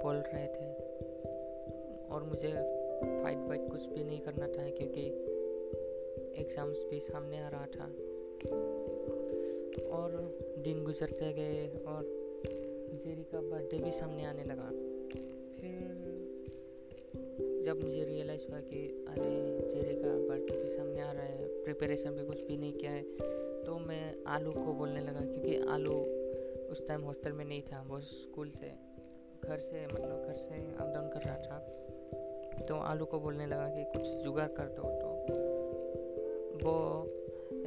बोल 0.03 0.17
रहे 0.17 0.47
थे। 0.47 0.73
और 2.07 2.23
मुझे 2.23 2.49
फाइट 3.23 3.49
वाइट 3.49 3.71
कुछ 3.71 3.87
भी 3.87 4.05
नहीं 4.05 4.21
करना 4.21 4.47
था 4.47 4.71
क्योंकि 4.71 5.30
एग्ज़ाम्स 6.51 6.79
भी 6.91 6.99
सामने 7.01 7.39
आ 7.39 7.49
रहा 7.49 7.67
था। 7.71 7.85
और 9.89 10.15
दिन 10.59 10.83
गुजरते 10.85 11.33
गए 11.33 11.67
और 11.87 12.07
जेरी 12.95 13.25
का 13.25 13.41
बर्थडे 13.43 13.79
भी 13.79 13.93
सामने 13.93 14.25
आने 14.27 14.45
लगा। 14.45 14.69
फिर 15.59 15.85
जब 17.65 17.83
मुझे 17.85 18.05
रियलाइज़ 18.05 18.47
हुआ 18.51 18.61
कि 18.63 18.81
अरे, 19.09 19.31
जेरी 19.71 19.95
का 19.95 20.11
बर्थडे 20.29 20.57
भी 20.63 20.77
सामने 20.77 21.01
आ 21.01 21.11
रहा 21.13 21.25
है 21.25 21.47
प्रिपरेशन 21.65 22.11
भी 22.11 22.25
कुछ 22.27 22.43
भी 22.43 22.57
नहीं 22.57 22.73
किया 22.73 22.91
है 22.91 23.03
तो 23.65 23.79
मैं 23.81 24.03
आलू 24.29 24.53
को 24.53 24.73
बोलने 24.73 25.01
लगा 25.01 25.21
क्योंकि 25.23 25.57
आलू 25.69 25.95
उस 26.73 26.87
टाइम 26.89 27.03
हॉस्टल 27.03 27.33
में 27.33 27.45
नहीं 27.45 27.63
था। 27.63 27.85
वो 27.89 28.01
स्कूल 28.09 28.51
से, 28.51 28.73
घर 29.45 29.59
से 29.61 29.87
मतलब 29.87 30.27
घर 30.27 30.37
से 30.39 30.55
अप 30.55 30.93
डाउन 30.95 31.09
कर 31.09 31.23
रहा 31.23 31.39
था। 31.39 32.67
तो 32.67 32.75
आलू 32.83 33.05
को 33.05 33.21
बोलने 33.21 33.47
लगा 33.47 33.69
कि 33.69 33.85
कुछ 33.93 34.09
जुगाड़ 34.25 34.49
कर 34.59 34.69
दो 34.71 34.83
तो 35.01 35.10
वो 36.65 36.77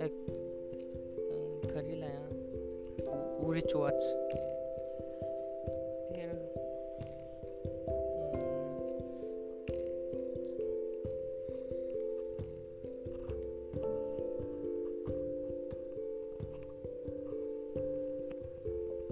एक 0.05 0.15
घड़ी 1.73 1.95
लाया। 1.99 2.23
उरिच 3.47 3.75
वॉच 3.75 4.01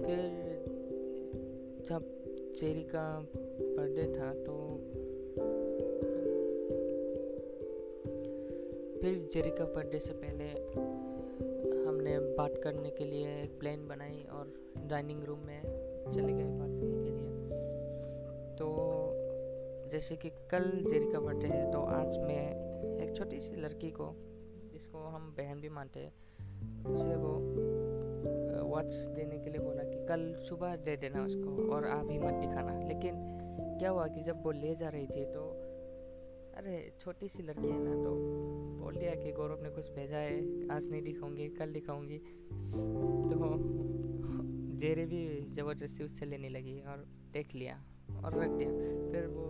फिर 0.02 0.22
जब 1.88 2.02
चेरी 2.56 2.82
का 2.82 3.04
फिर 9.02 9.28
जेरी 9.32 9.50
का 9.50 9.64
बर्थडे 9.64 9.98
से 9.98 10.12
पहले 10.12 10.44
हमने 11.86 12.18
बात 12.18 12.60
करने 12.64 12.90
के 12.90 13.04
लिए 13.04 13.30
एक 13.42 13.58
प्लान 13.58 13.88
बनाई 13.88 14.26
और 14.32 14.52
डाइनिंग 14.86 15.24
रूम 15.24 15.38
में 15.38 15.62
चले 16.12 16.32
गए 16.32 16.44
बात 16.44 16.70
करने 16.70 16.98
के 16.98 17.10
लिए। 17.10 17.48
तो 18.56 18.68
जैसे 19.92 20.16
कि 20.16 20.28
कल 20.28 20.70
जेरी 20.90 21.12
का 21.12 21.20
बर्थडे 21.20 21.48
है 21.48 21.72
तो 21.72 21.80
आज 21.80 22.16
मैं 22.18 22.44
एक 23.02 23.16
छोटी 23.16 23.40
सी 23.40 23.56
लड़की 23.56 23.90
को, 23.90 24.14
जिसको 24.72 24.98
हम 24.98 25.34
बहन 25.38 25.60
भी 25.60 25.68
मानते 25.68 26.00
हैं, 26.00 26.12
उसे 26.84 27.16
वो 27.16 27.34
वॉच 28.68 28.94
देने 28.94 29.38
के 29.38 29.50
लिए 29.50 29.60
बोला 29.60 29.82
कि 29.82 30.06
कल 30.06 30.34
सुबह 30.48 30.76
दे 30.76 30.96
देना 30.96 31.24
उसको 31.24 31.74
और 31.74 31.86
आप 31.86 32.06
ही 32.10 32.18
मत 32.18 32.34
दिखाना। 32.34 32.78
लेकिन 32.88 33.14
क्या 33.78 33.90
हुआ 33.90 34.06
कि 34.06 34.22
जब 34.22 34.42
वो 34.42 34.50
ले 34.50 34.74
जा 34.74 34.88
रही 34.88 35.06
थी 35.06 35.24
तो 35.24 35.51
अरे 36.56 36.98
छोटी 37.00 37.28
सी 37.28 37.42
लड़की 37.42 37.68
है 37.68 37.78
ना 37.78 37.94
तो 38.04 38.10
बोल 38.80 38.96
दिया 38.96 39.14
कि 39.14 39.32
गौरव 39.32 39.62
ने 39.62 39.70
कुछ 39.70 39.90
भेजा 39.90 40.16
है 40.16 40.68
आज 40.68 40.90
नहीं 40.90 41.02
दिखाऊँगी 41.02 41.48
कल 41.48 41.72
दिखाऊँगी। 41.72 42.18
तो 43.28 43.38
जेरे 44.78 45.04
भी 45.06 45.46
ज़बरदस्ती 45.52 46.04
उससे 46.04 46.26
लेने 46.26 46.48
लगी 46.48 46.80
और 46.80 47.04
देख 47.32 47.54
लिया 47.54 47.74
और 48.24 48.34
रख 48.34 48.50
दिया। 48.50 48.70
फिर 49.12 49.26
वो 49.26 49.46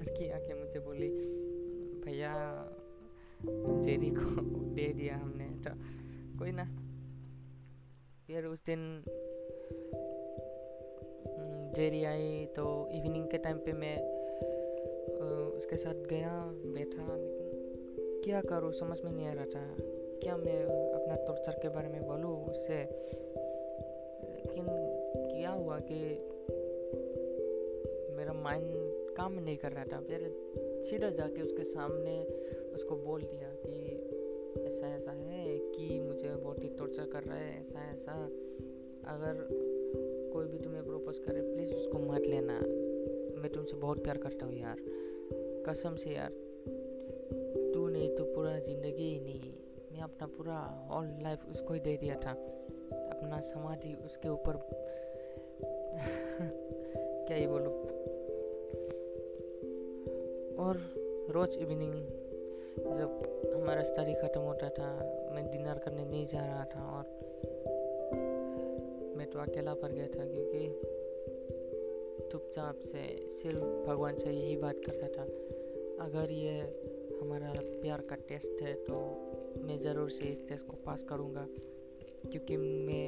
लड़की 0.00 0.30
आके 0.30 0.54
मुझे 0.54 0.80
बोली 0.80 1.08
भैया 2.00 2.32
जेरी 3.82 4.10
को 4.10 4.40
दे 4.74 4.92
दिया 4.92 5.16
हमने। 5.16 5.44
तो 5.44 5.70
कोई 6.38 6.52
ना। 6.52 6.64
फिर 8.26 8.44
उस 8.44 8.64
दिन 8.64 8.80
हम्म, 11.28 11.72
जेरी 11.72 12.04
आई 12.04 12.46
तो 12.46 12.88
इवनिंग 12.92 13.26
के 13.30 13.38
टाइम 13.38 13.58
पे 13.58 13.72
मैं 13.72 14.15
उसके 15.32 15.76
साथ 15.76 15.94
गया, 15.94 16.52
बैठा। 16.66 17.16
लेकिन 17.16 17.46
क्या 18.24 18.40
करूँ, 18.40 18.72
समझ 18.72 19.00
में 19.04 19.12
नहीं 19.12 19.26
आ 19.26 19.32
रहा 19.32 19.44
था। 19.44 19.76
क्या 20.22 20.36
मैं 20.36 20.64
अपना 20.92 21.14
टॉर्चर 21.14 21.52
के 21.52 21.68
बारे 21.68 21.88
में 21.88 22.06
बोलूँ 22.06 22.46
उससे? 22.46 22.82
लेकिन 24.34 24.66
क्या 25.40 25.50
हुआ 25.50 25.78
कि 25.78 25.96
मेरा 28.16 28.32
माइंड 28.32 28.66
काम 29.16 29.32
नहीं 29.32 29.56
कर 29.56 29.72
रहा 29.72 29.84
था। 29.84 30.00
फिर 30.00 30.36
सीधा 30.90 31.10
जाके 31.10 31.42
उसके 31.42 31.64
सामने 31.64 32.24
उसको 32.74 32.96
बोल 32.96 33.22
दिया 33.22 33.48
कि 33.66 33.92
ऐसा 34.62 34.94
ऐसा 34.94 35.10
है 35.10 35.58
कि 35.58 36.00
मुझे 36.00 36.28
बहुत 36.28 36.64
ही 36.64 36.68
टॉर्चर 36.68 37.06
कर 37.06 37.22
रहा 37.22 37.36
है। 37.36 37.60
ऐसा 37.60 37.92
ऐसा। 37.92 38.30
अगर 39.06 39.48
कोई 40.32 40.46
भी 40.46 40.58
तुम्हें 40.58 40.84
प्रपोज 40.86 41.18
करे 41.18 41.40
प्लीज़ 41.42 41.74
उसको 41.74 41.98
मत 41.98 42.20
लेना। 42.20 42.60
मैं 43.42 43.52
तुमसे 43.54 43.76
बहुत 43.76 44.02
प्यार 44.02 44.16
करता 44.16 44.46
हूँ 44.46 44.54
यार। 44.54 44.76
कसम 45.68 45.96
से 45.96 46.10
यार। 46.10 46.30
तू 47.74 47.88
नहीं 47.88 48.16
तो 48.16 48.24
पूरा 48.24 48.58
ज़िंदगी 48.58 49.02
ही 49.02 49.20
नहीं, 49.20 49.54
मैं 49.92 50.00
अपना 50.00 50.26
पूरा 50.26 50.86
ऑल 50.90 51.18
लाइफ 51.22 51.38
उसको 51.50 51.74
ही 51.74 51.80
दे 51.80 51.96
दिया 51.96 52.14
था। 52.14 52.30
अपना 52.92 53.40
समाधि 53.40 53.94
उसके 53.94 54.28
ऊपर। 54.28 54.52
क्या 57.26 57.36
ही 57.36 57.46
बोलूँ। 57.46 57.86
और 60.56 60.76
रोज़ 61.30 61.58
इवनिंग 61.58 62.06
जब 62.78 63.22
हमारा 63.54 63.82
स्टडी 63.82 64.14
ख़त्म 64.14 64.40
होता 64.40 64.68
था, 64.68 65.14
मैं 65.34 65.50
डिनर 65.50 65.78
करने 65.78 66.04
नहीं 66.04 66.26
जा 66.26 66.40
रहा 66.40 66.64
था 66.64 66.98
और 66.98 67.04
मैं 69.16 69.30
तो 69.30 69.38
अकेला 69.38 69.74
पड़ 69.74 69.92
गया 69.92 70.06
था 70.06 70.18
क्योंकि 70.26 70.68
चुपचाप 72.32 72.80
से 72.80 73.30
सिर्फ़ 73.30 73.86
भगवान 73.86 74.18
से 74.18 74.30
यही 74.30 74.56
बात 74.56 74.80
करता 74.86 75.08
था। 75.08 75.26
अगर 76.00 76.30
ये 76.30 76.58
हमारा 77.20 77.52
प्यार 77.56 78.00
का 78.00 78.16
टेस्ट 78.28 78.62
है 78.62 78.74
तो 78.74 78.94
मैं 79.64 79.78
ज़रूर 79.78 80.10
से 80.10 80.28
इस 80.28 80.48
टेस्ट 80.48 80.66
को 80.66 80.76
पास 80.86 81.02
करूँगा। 81.02 81.46
क्योंकि 82.30 82.56
मैं 82.56 83.06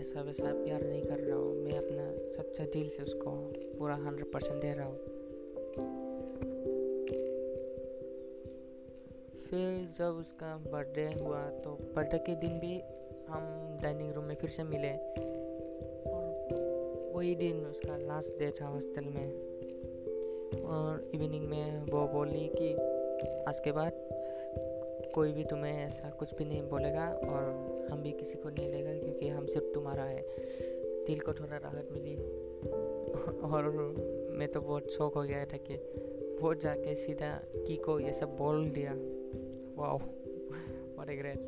ऐसा 0.00 0.22
वैसा 0.22 0.52
प्यार 0.54 0.82
नहीं 0.82 1.02
कर 1.02 1.18
रहा 1.18 1.36
हूँ। 1.36 1.54
मैं 1.56 1.72
अपना 1.72 2.06
सच्चा 2.36 2.64
दिल 2.64 2.88
से 2.88 3.02
उसको 3.02 3.30
पूरा 3.78 3.94
हंड्रेड 3.96 4.32
परसेंट 4.32 4.60
दे 4.62 4.72
रहा 4.72 4.86
हूँ। 4.86 4.96
फिर 9.50 9.92
जब 9.98 10.18
उसका 10.20 10.56
बर्थडे 10.72 11.06
हुआ 11.20 11.42
तो 11.64 11.78
बर्थडे 11.96 12.18
के 12.18 12.34
दिन 12.34 12.58
भी 12.58 12.80
हम 13.28 13.78
डाइनिंग 13.82 14.12
रूम 14.12 14.24
में 14.24 14.34
फिर 14.34 14.50
से 14.50 14.64
मिले। 14.64 14.92
और 16.10 17.12
वही 17.14 17.34
दिन 17.34 17.64
उसका 17.66 17.96
लास्ट 17.96 18.38
डे 18.38 18.50
था 18.50 18.66
हॉस्टल 18.66 19.04
में। 19.04 19.47
और 20.56 21.10
इवनिंग 21.14 21.48
में 21.48 21.82
वो 21.82 22.08
बोली 22.08 22.50
कि 22.58 22.72
आज 23.48 23.60
के 23.60 23.72
बाद 23.72 23.92
कोई 25.14 25.32
भी 25.32 25.44
तुम्हें 25.44 25.86
ऐसा 25.86 26.10
कुछ 26.10 26.34
भी 26.34 26.44
नहीं 26.44 26.62
बोलेगा 26.62 27.08
और 27.08 27.42
हम 27.90 28.02
भी 28.02 28.12
किसी 28.12 28.34
को 28.34 28.48
नहीं 28.48 28.72
लेगा 28.72 28.92
क्योंकि 28.92 29.28
हम 29.28 29.46
सिर्फ़ 29.46 29.74
तुम्हारा 29.74 30.04
है। 30.04 30.22
दिल 31.06 31.20
को 31.20 31.32
थोड़ा 31.32 31.56
राहत 31.56 31.88
मिली। 31.92 32.16
और 33.40 33.70
मैं 34.30 34.48
तो 34.48 34.60
बहुत 34.60 34.90
शौक 34.90 35.14
हो 35.14 35.22
गया 35.22 35.44
था 35.44 35.56
कि 35.56 35.74
वो 36.42 36.54
जाके 36.54 36.94
सीधा 36.94 37.42
की 37.56 37.76
को 37.76 38.00
ये 38.00 38.12
सब 38.12 38.36
बोल 38.36 38.70
दिया। 38.70 38.92
वाओ 39.82 39.98
व्हाट 39.98 41.10
ए 41.10 41.16
ग्रेट 41.16 41.38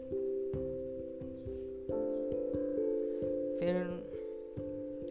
फिर 3.61 3.77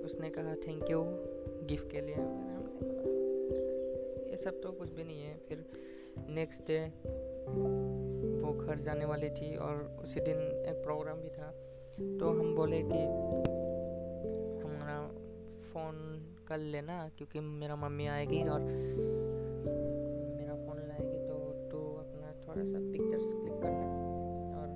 उसने 0.05 0.29
कहा 0.29 0.55
थैंक 0.55 0.91
यू 0.91 1.03
गिफ्ट 1.67 1.91
के 1.91 2.01
लिए। 2.01 2.48
सब 4.39 4.61
तो 4.63 4.71
कुछ 4.71 4.91
भी 4.93 5.03
नहीं 5.03 5.21
है। 5.21 5.33
फिर 5.47 5.65
नेक्स्ट 6.29 6.61
डे 6.67 6.79
वो 8.41 8.53
घर 8.55 8.79
जाने 8.81 9.05
वाली 9.05 9.29
थी 9.31 9.55
और 9.57 9.81
उसी 10.03 10.19
दिन 10.21 10.37
एक 10.37 10.83
प्रोग्राम 10.83 11.17
भी 11.17 11.29
था। 11.29 11.49
तो 12.19 12.29
हम 12.29 12.55
बोले 12.55 12.81
कि 12.83 13.01
हमारा 14.61 14.97
फ़ोन 15.69 15.95
कर 16.47 16.57
लेना 16.67 16.95
क्योंकि 17.17 17.39
मेरा 17.39 17.75
मम्मी 17.75 18.07
आएगी 18.07 18.41
और 18.47 18.61
मेरा 20.37 20.55
फ़ोन 20.55 20.77
लाएगी 20.79 21.19
तो 21.27 21.35
तू 21.71 21.79
अपना 21.95 22.27
थोड़ा 22.43 22.63
सा 22.63 22.79
पिक्चर्स 22.91 23.25
क्लिक 23.25 23.57
करना। 23.61 23.87
और 24.59 24.67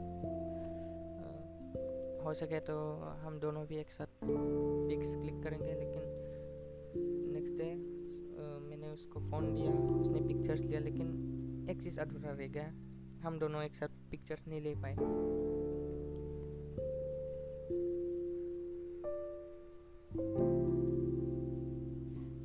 हो 2.25 2.33
सके 2.33 2.59
तो 2.67 2.75
हम 3.23 3.39
दोनों 3.39 3.65
भी 3.67 3.77
एक 3.77 3.89
साथ 3.91 4.09
पिक्स 4.23 5.15
क्लिक 5.15 5.41
करेंगे, 5.43 5.73
लेकिन 5.73 6.02
उसको 9.03 9.19
फ़ोन 9.19 9.53
दिया 9.53 9.71
उसने 10.01 10.21
पिक्चर्स 10.27 10.61
लिया, 10.61 10.79
लेकिन 10.79 11.67
एक 11.69 11.81
चीज़ 11.83 11.99
अधूरा 11.99 12.31
रह 12.31 12.47
गया। 12.47 12.67
हम 13.23 13.37
दोनों 13.39 13.63
एक 13.63 13.75
साथ 13.75 13.87
पिक्चर्स 14.11 14.47
नहीं 14.47 14.61
ले 14.61 14.73
पाए। 14.75 14.95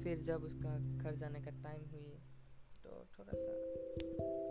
फिर 0.03 0.23
जब 0.23 0.45
उसका 0.45 0.77
घर 0.99 1.17
जाने 1.17 1.41
का 1.41 1.51
टाइम 1.63 1.83
हुई 1.93 2.11
तो 2.85 3.07
थोड़ा 3.15 3.33
सा 3.35 4.48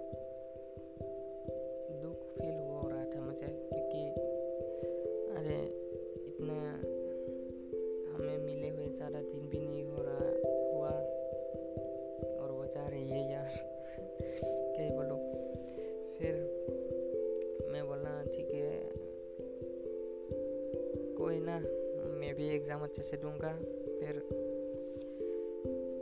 एग्ज़ाम 22.77 22.85
अच्छे 22.85 23.03
से 23.03 23.17
दूँगा 23.17 23.51
फिर 23.99 24.17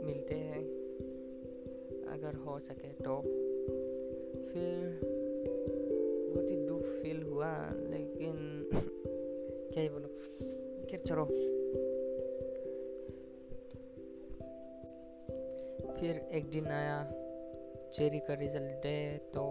मिलते 0.04 0.34
हैं 0.34 0.62
अगर 2.12 2.34
हो 2.36 2.58
सके 2.58 2.88
तो 2.98 3.14
फिर 4.48 5.00
बहुत 5.02 6.50
ही 6.50 6.56
दुख 6.66 6.82
फील 7.02 7.22
हुआ 7.22 7.52
लेकिन 7.86 8.36
क्या 8.72 9.82
ही 9.82 9.88
बोलो 9.88 10.08
फिर 10.90 11.00
चलो 11.06 11.24
फिर 15.94 16.20
एक 16.32 16.50
दिन 16.50 16.66
आया 16.72 17.02
चेरी 17.92 18.20
का 18.20 18.34
रिज़ल्ट 18.40 18.82
डे 18.82 18.96
तो 19.34 19.46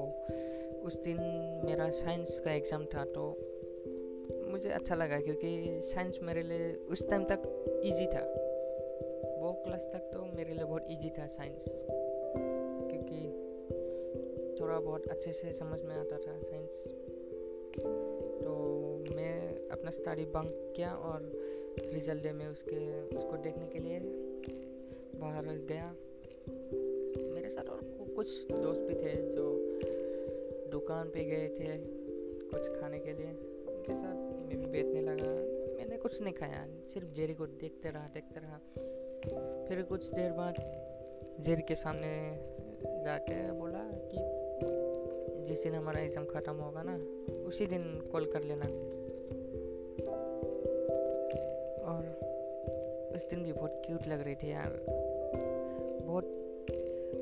उस 0.86 1.02
दिन 1.02 1.20
मेरा 1.66 1.90
साइंस 1.96 2.40
का 2.40 2.52
एग्ज़ाम 2.52 2.86
था 2.86 3.06
तो 3.10 3.26
मुझे 4.56 4.70
अच्छा 4.70 4.96
लगा 4.96 5.20
क्योंकि 5.20 5.82
साइंस 5.84 6.20
मेरे 6.24 6.44
लिए 6.44 6.74
उस 6.74 7.10
टाइम 7.10 7.24
तक 7.24 7.42
इजी 7.84 8.06
था। 8.06 8.22
वो 9.42 9.64
क्लास 9.66 9.90
तक 9.94 10.00
तो 10.00 10.20
मेरे 10.26 10.54
लिए 10.54 10.64
बहुत 10.64 10.86
इजी 10.90 11.10
था 11.10 11.28
साइंस। 11.28 11.66
क्योंकि 12.92 13.28
थोड़ा 14.62 14.80
बहुत 14.80 15.08
अच्छे 15.08 15.34
से 15.34 15.54
समझ 15.54 15.82
में 15.82 15.96
आता 15.96 16.18
था 16.18 16.40
साइंस। 16.40 16.84
तो 18.44 18.54
मैं 19.16 19.68
अपना 19.70 19.92
स्टडी 19.92 20.26
बंक 20.26 20.74
किया 20.76 20.94
और 20.94 21.32
रिज़ल्ट 21.94 22.24
डे 22.24 22.32
में 22.32 22.48
उसके, 22.48 23.02
उसको 23.18 23.38
देखने 23.38 23.68
के 23.68 23.80
लिए 23.80 24.00
बाहर 25.20 25.46
गया। 25.46 25.96
मेरे 27.34 27.50
साथ 27.50 27.70
और 27.70 27.82
कुछ 28.16 28.52
दोस्त 28.52 28.82
भी 28.82 28.96
थे 28.96 29.32
जो 29.32 29.52
दुकान 30.72 31.10
पे 31.10 31.24
गए 31.24 31.48
थे 31.48 31.78
कुछ 32.50 32.82
खाने 32.82 33.00
के 33.00 33.14
लिए। 33.14 33.55
उनके 33.86 34.02
साथ 34.02 34.48
मैं 34.48 34.58
भी 34.58 34.66
बैठने 34.66 35.02
लगा। 35.02 35.32
मैंने 35.78 35.98
कुछ 35.98 36.22
नहीं 36.22 36.34
खाया, 36.34 36.66
सिर्फ़ 36.90 37.08
जेरी 37.08 37.34
को 37.34 37.46
देखते 37.46 37.90
रहा 37.90 38.08
देखते 38.08 38.40
रहा। 38.40 38.58
फिर 39.68 39.82
कुछ 39.84 40.10
देर 40.14 40.32
बाद 40.32 40.56
जेरी 41.40 41.62
के 41.62 41.76
सामने 41.76 42.10
जाके 43.04 43.52
बोला 43.52 43.84
कि 44.12 45.46
जिस 45.46 45.64
दिन 45.64 45.76
हमारा 45.76 46.02
एग्ज़ाम 46.02 46.26
ख़त्म 46.26 46.54
होगा 46.54 46.84
ना, 46.86 46.96
उसी 47.48 47.68
दिन 47.68 47.84
कॉल 48.12 48.26
कर 48.26 48.44
लेना। 48.44 48.66
और 51.86 52.04
उस 53.16 53.30
दिन 53.30 53.44
भी 53.44 53.54
बहुत 53.54 53.82
क्यूट 53.86 54.08
लग 54.08 54.22
रही 54.22 54.36
थी 54.36 54.52
यार। 54.52 54.82
बहुत, 56.06 56.26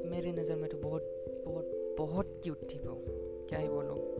मेरी 0.06 0.32
नज़र 0.32 0.56
में 0.56 0.70
तो 0.70 0.78
बहुत 0.78 1.44
बहुत 1.46 1.96
बहुत 1.98 2.40
क्यूट 2.44 2.64
थी 2.64 2.80
वो। 2.80 2.96
क्या 3.50 3.60
ही 3.60 3.68
बोलूँ। 3.68 4.13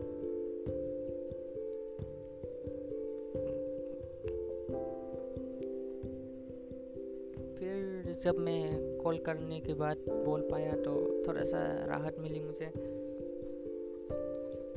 जब 8.24 8.38
मैं 8.38 8.98
कॉल 8.98 9.18
करने 9.18 9.60
के 9.60 9.74
बाद 9.74 9.96
बोल 10.08 10.42
पाया 10.50 10.72
तो 10.72 10.92
थोड़ा 11.28 11.44
सा 11.44 11.58
राहत 11.86 12.16
मिली 12.18 12.40
मुझे। 12.40 12.66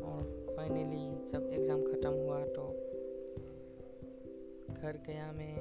और 0.04 0.56
फाइनली 0.58 1.32
जब 1.32 1.52
एग्ज़ाम 1.54 1.84
ख़त्म 1.84 2.10
हुआ 2.10 2.40
तो 2.48 2.66
घर 4.74 5.00
गया 5.08 5.32
मैं 5.32 5.56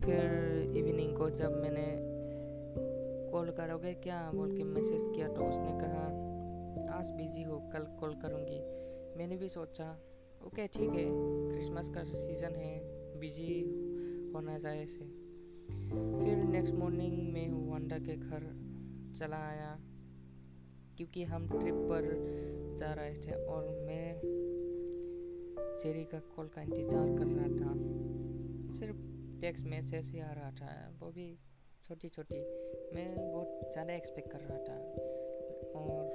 फिर 0.00 0.76
इवनिंग 0.76 1.16
को 1.16 1.30
जब 1.30 1.60
मैंने 1.62 1.86
कॉल 3.32 3.50
करोगे 3.50 3.94
क्या 3.94 4.30
बोल 4.34 4.56
के 4.56 4.64
मैसेज 4.64 5.02
किया 5.14 5.28
तो 5.28 5.44
उसने 5.44 5.78
कहा 5.80 6.21
आज 7.02 7.10
बिज़ी 7.10 7.42
हो, 7.42 7.56
कल 7.72 7.84
कॉल 8.00 8.14
करूँगी। 8.14 8.58
मैंने 9.18 9.36
भी 9.36 9.48
सोचा 9.48 9.86
ओके 10.46 10.66
ठीक 10.66 10.90
है 10.90 11.04
क्रिसमस 11.06 11.88
का 11.88 12.02
सीज़न 12.04 12.54
है 12.56 13.18
बिज़ी 13.20 13.54
होना 14.34 14.56
जाए 14.58 14.84
से 14.86 15.06
फिर 15.64 16.44
नेक्स्ट 16.44 16.74
मॉर्निंग 16.74 17.16
में 17.32 17.68
वांडा 17.70 17.98
के 17.98 18.16
घर 18.18 18.46
चला 19.18 19.40
आया, 19.46 19.72
क्योंकि 20.96 21.24
हम 21.24 21.48
ट्रिप 21.48 21.82
पर 21.90 22.08
जा 22.78 22.92
रहे 22.92 23.14
थे 23.16 23.44
और 23.46 23.68
मैं 23.80 24.06
जेरी 25.82 26.04
का 26.04 26.18
कॉल 26.36 26.50
का 26.54 26.62
इंतज़ार 26.62 27.16
कर 27.18 27.26
रहा 27.26 27.48
था। 27.56 27.72
सिर्फ़ 28.78 29.00
टेक्स्ट 29.40 29.66
मैसेज 29.66 30.12
ही 30.12 30.20
आ 30.20 30.32
रहा 30.32 30.50
था, 30.52 30.70
वो 31.00 31.10
भी 31.10 31.28
छोटी 31.84 32.08
छोटी 32.08 32.40
मैं 32.94 33.08
बहुत 33.16 33.70
ज़्यादा 33.72 33.92
एक्सपेक्ट 33.92 34.32
कर 34.32 34.40
रहा 34.40 34.58
था। 34.58 34.80
और 35.74 36.11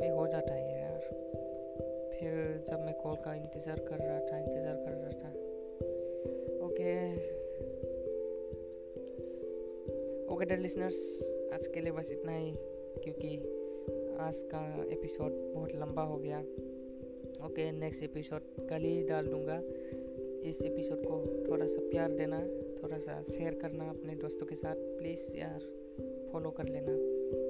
कभी 0.00 0.08
हो 0.08 0.26
जाता 0.26 0.54
है 0.54 0.80
यार। 0.80 1.00
फिर 2.12 2.64
जब 2.68 2.84
मैं 2.84 2.92
कॉल 2.94 3.16
का 3.16 3.34
इंतज़ार 3.34 3.78
कर 3.78 3.98
रहा 3.98 4.20
था, 4.20 4.38
इंतज़ार 4.38 4.76
कर 4.76 4.92
रहा 4.92 5.10
था। 5.12 5.28
ओके 6.66 6.94
ओके 10.34 10.44
डर 10.44 10.58
लिसनर्स 10.58 11.00
आज 11.52 11.66
के 11.66 11.80
लिए 11.80 11.92
बस 11.92 12.12
इतना 12.12 12.36
ही, 12.36 12.52
क्योंकि 13.04 13.36
आज 14.20 14.38
का 14.54 14.64
एपिसोड 14.92 15.32
बहुत 15.54 15.74
लंबा 15.74 16.02
हो 16.02 16.16
गया। 16.16 16.40
ओके 17.46 17.70
नेक्स्ट 17.72 18.02
एपिसोड 18.02 18.66
कल 18.70 18.82
ही 18.82 19.02
डाल 19.02 19.26
दूँगा। 19.26 19.60
इस 20.48 20.62
एपिसोड 20.62 21.04
को 21.04 21.22
थोड़ा 21.48 21.66
सा 21.66 21.88
प्यार 21.90 22.12
देना, 22.12 22.40
थोड़ा 22.82 22.98
सा 22.98 23.22
शेयर 23.22 23.58
करना 23.62 23.90
अपने 23.90 24.14
दोस्तों 24.14 24.46
के 24.46 24.54
साथ। 24.54 24.76
प्लीज़ 24.98 25.30
यार 25.36 25.70
फॉलो 26.32 26.50
कर 26.50 26.64
लेना। 26.64 27.49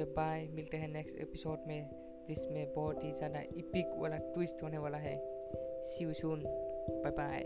ओके 0.00 0.12
बाय 0.12 0.46
मिलते 0.50 0.76
हैं 0.76 0.88
नेक्स्ट 0.88 1.18
एपिसोड 1.18 1.58
में, 1.66 1.90
जिसमें 2.28 2.74
बहुत 2.74 3.04
ही 3.04 3.12
ज़्यादा 3.12 3.40
इपिक 3.56 3.90
वाला 3.98 4.16
ट्विस्ट 4.16 4.62
होने 4.62 4.78
वाला 4.78 4.98
है. 4.98 5.16
See 5.84 6.04
you 6.04 6.12
soon 6.12 6.44
bye 7.04 7.10
bye 7.10 7.42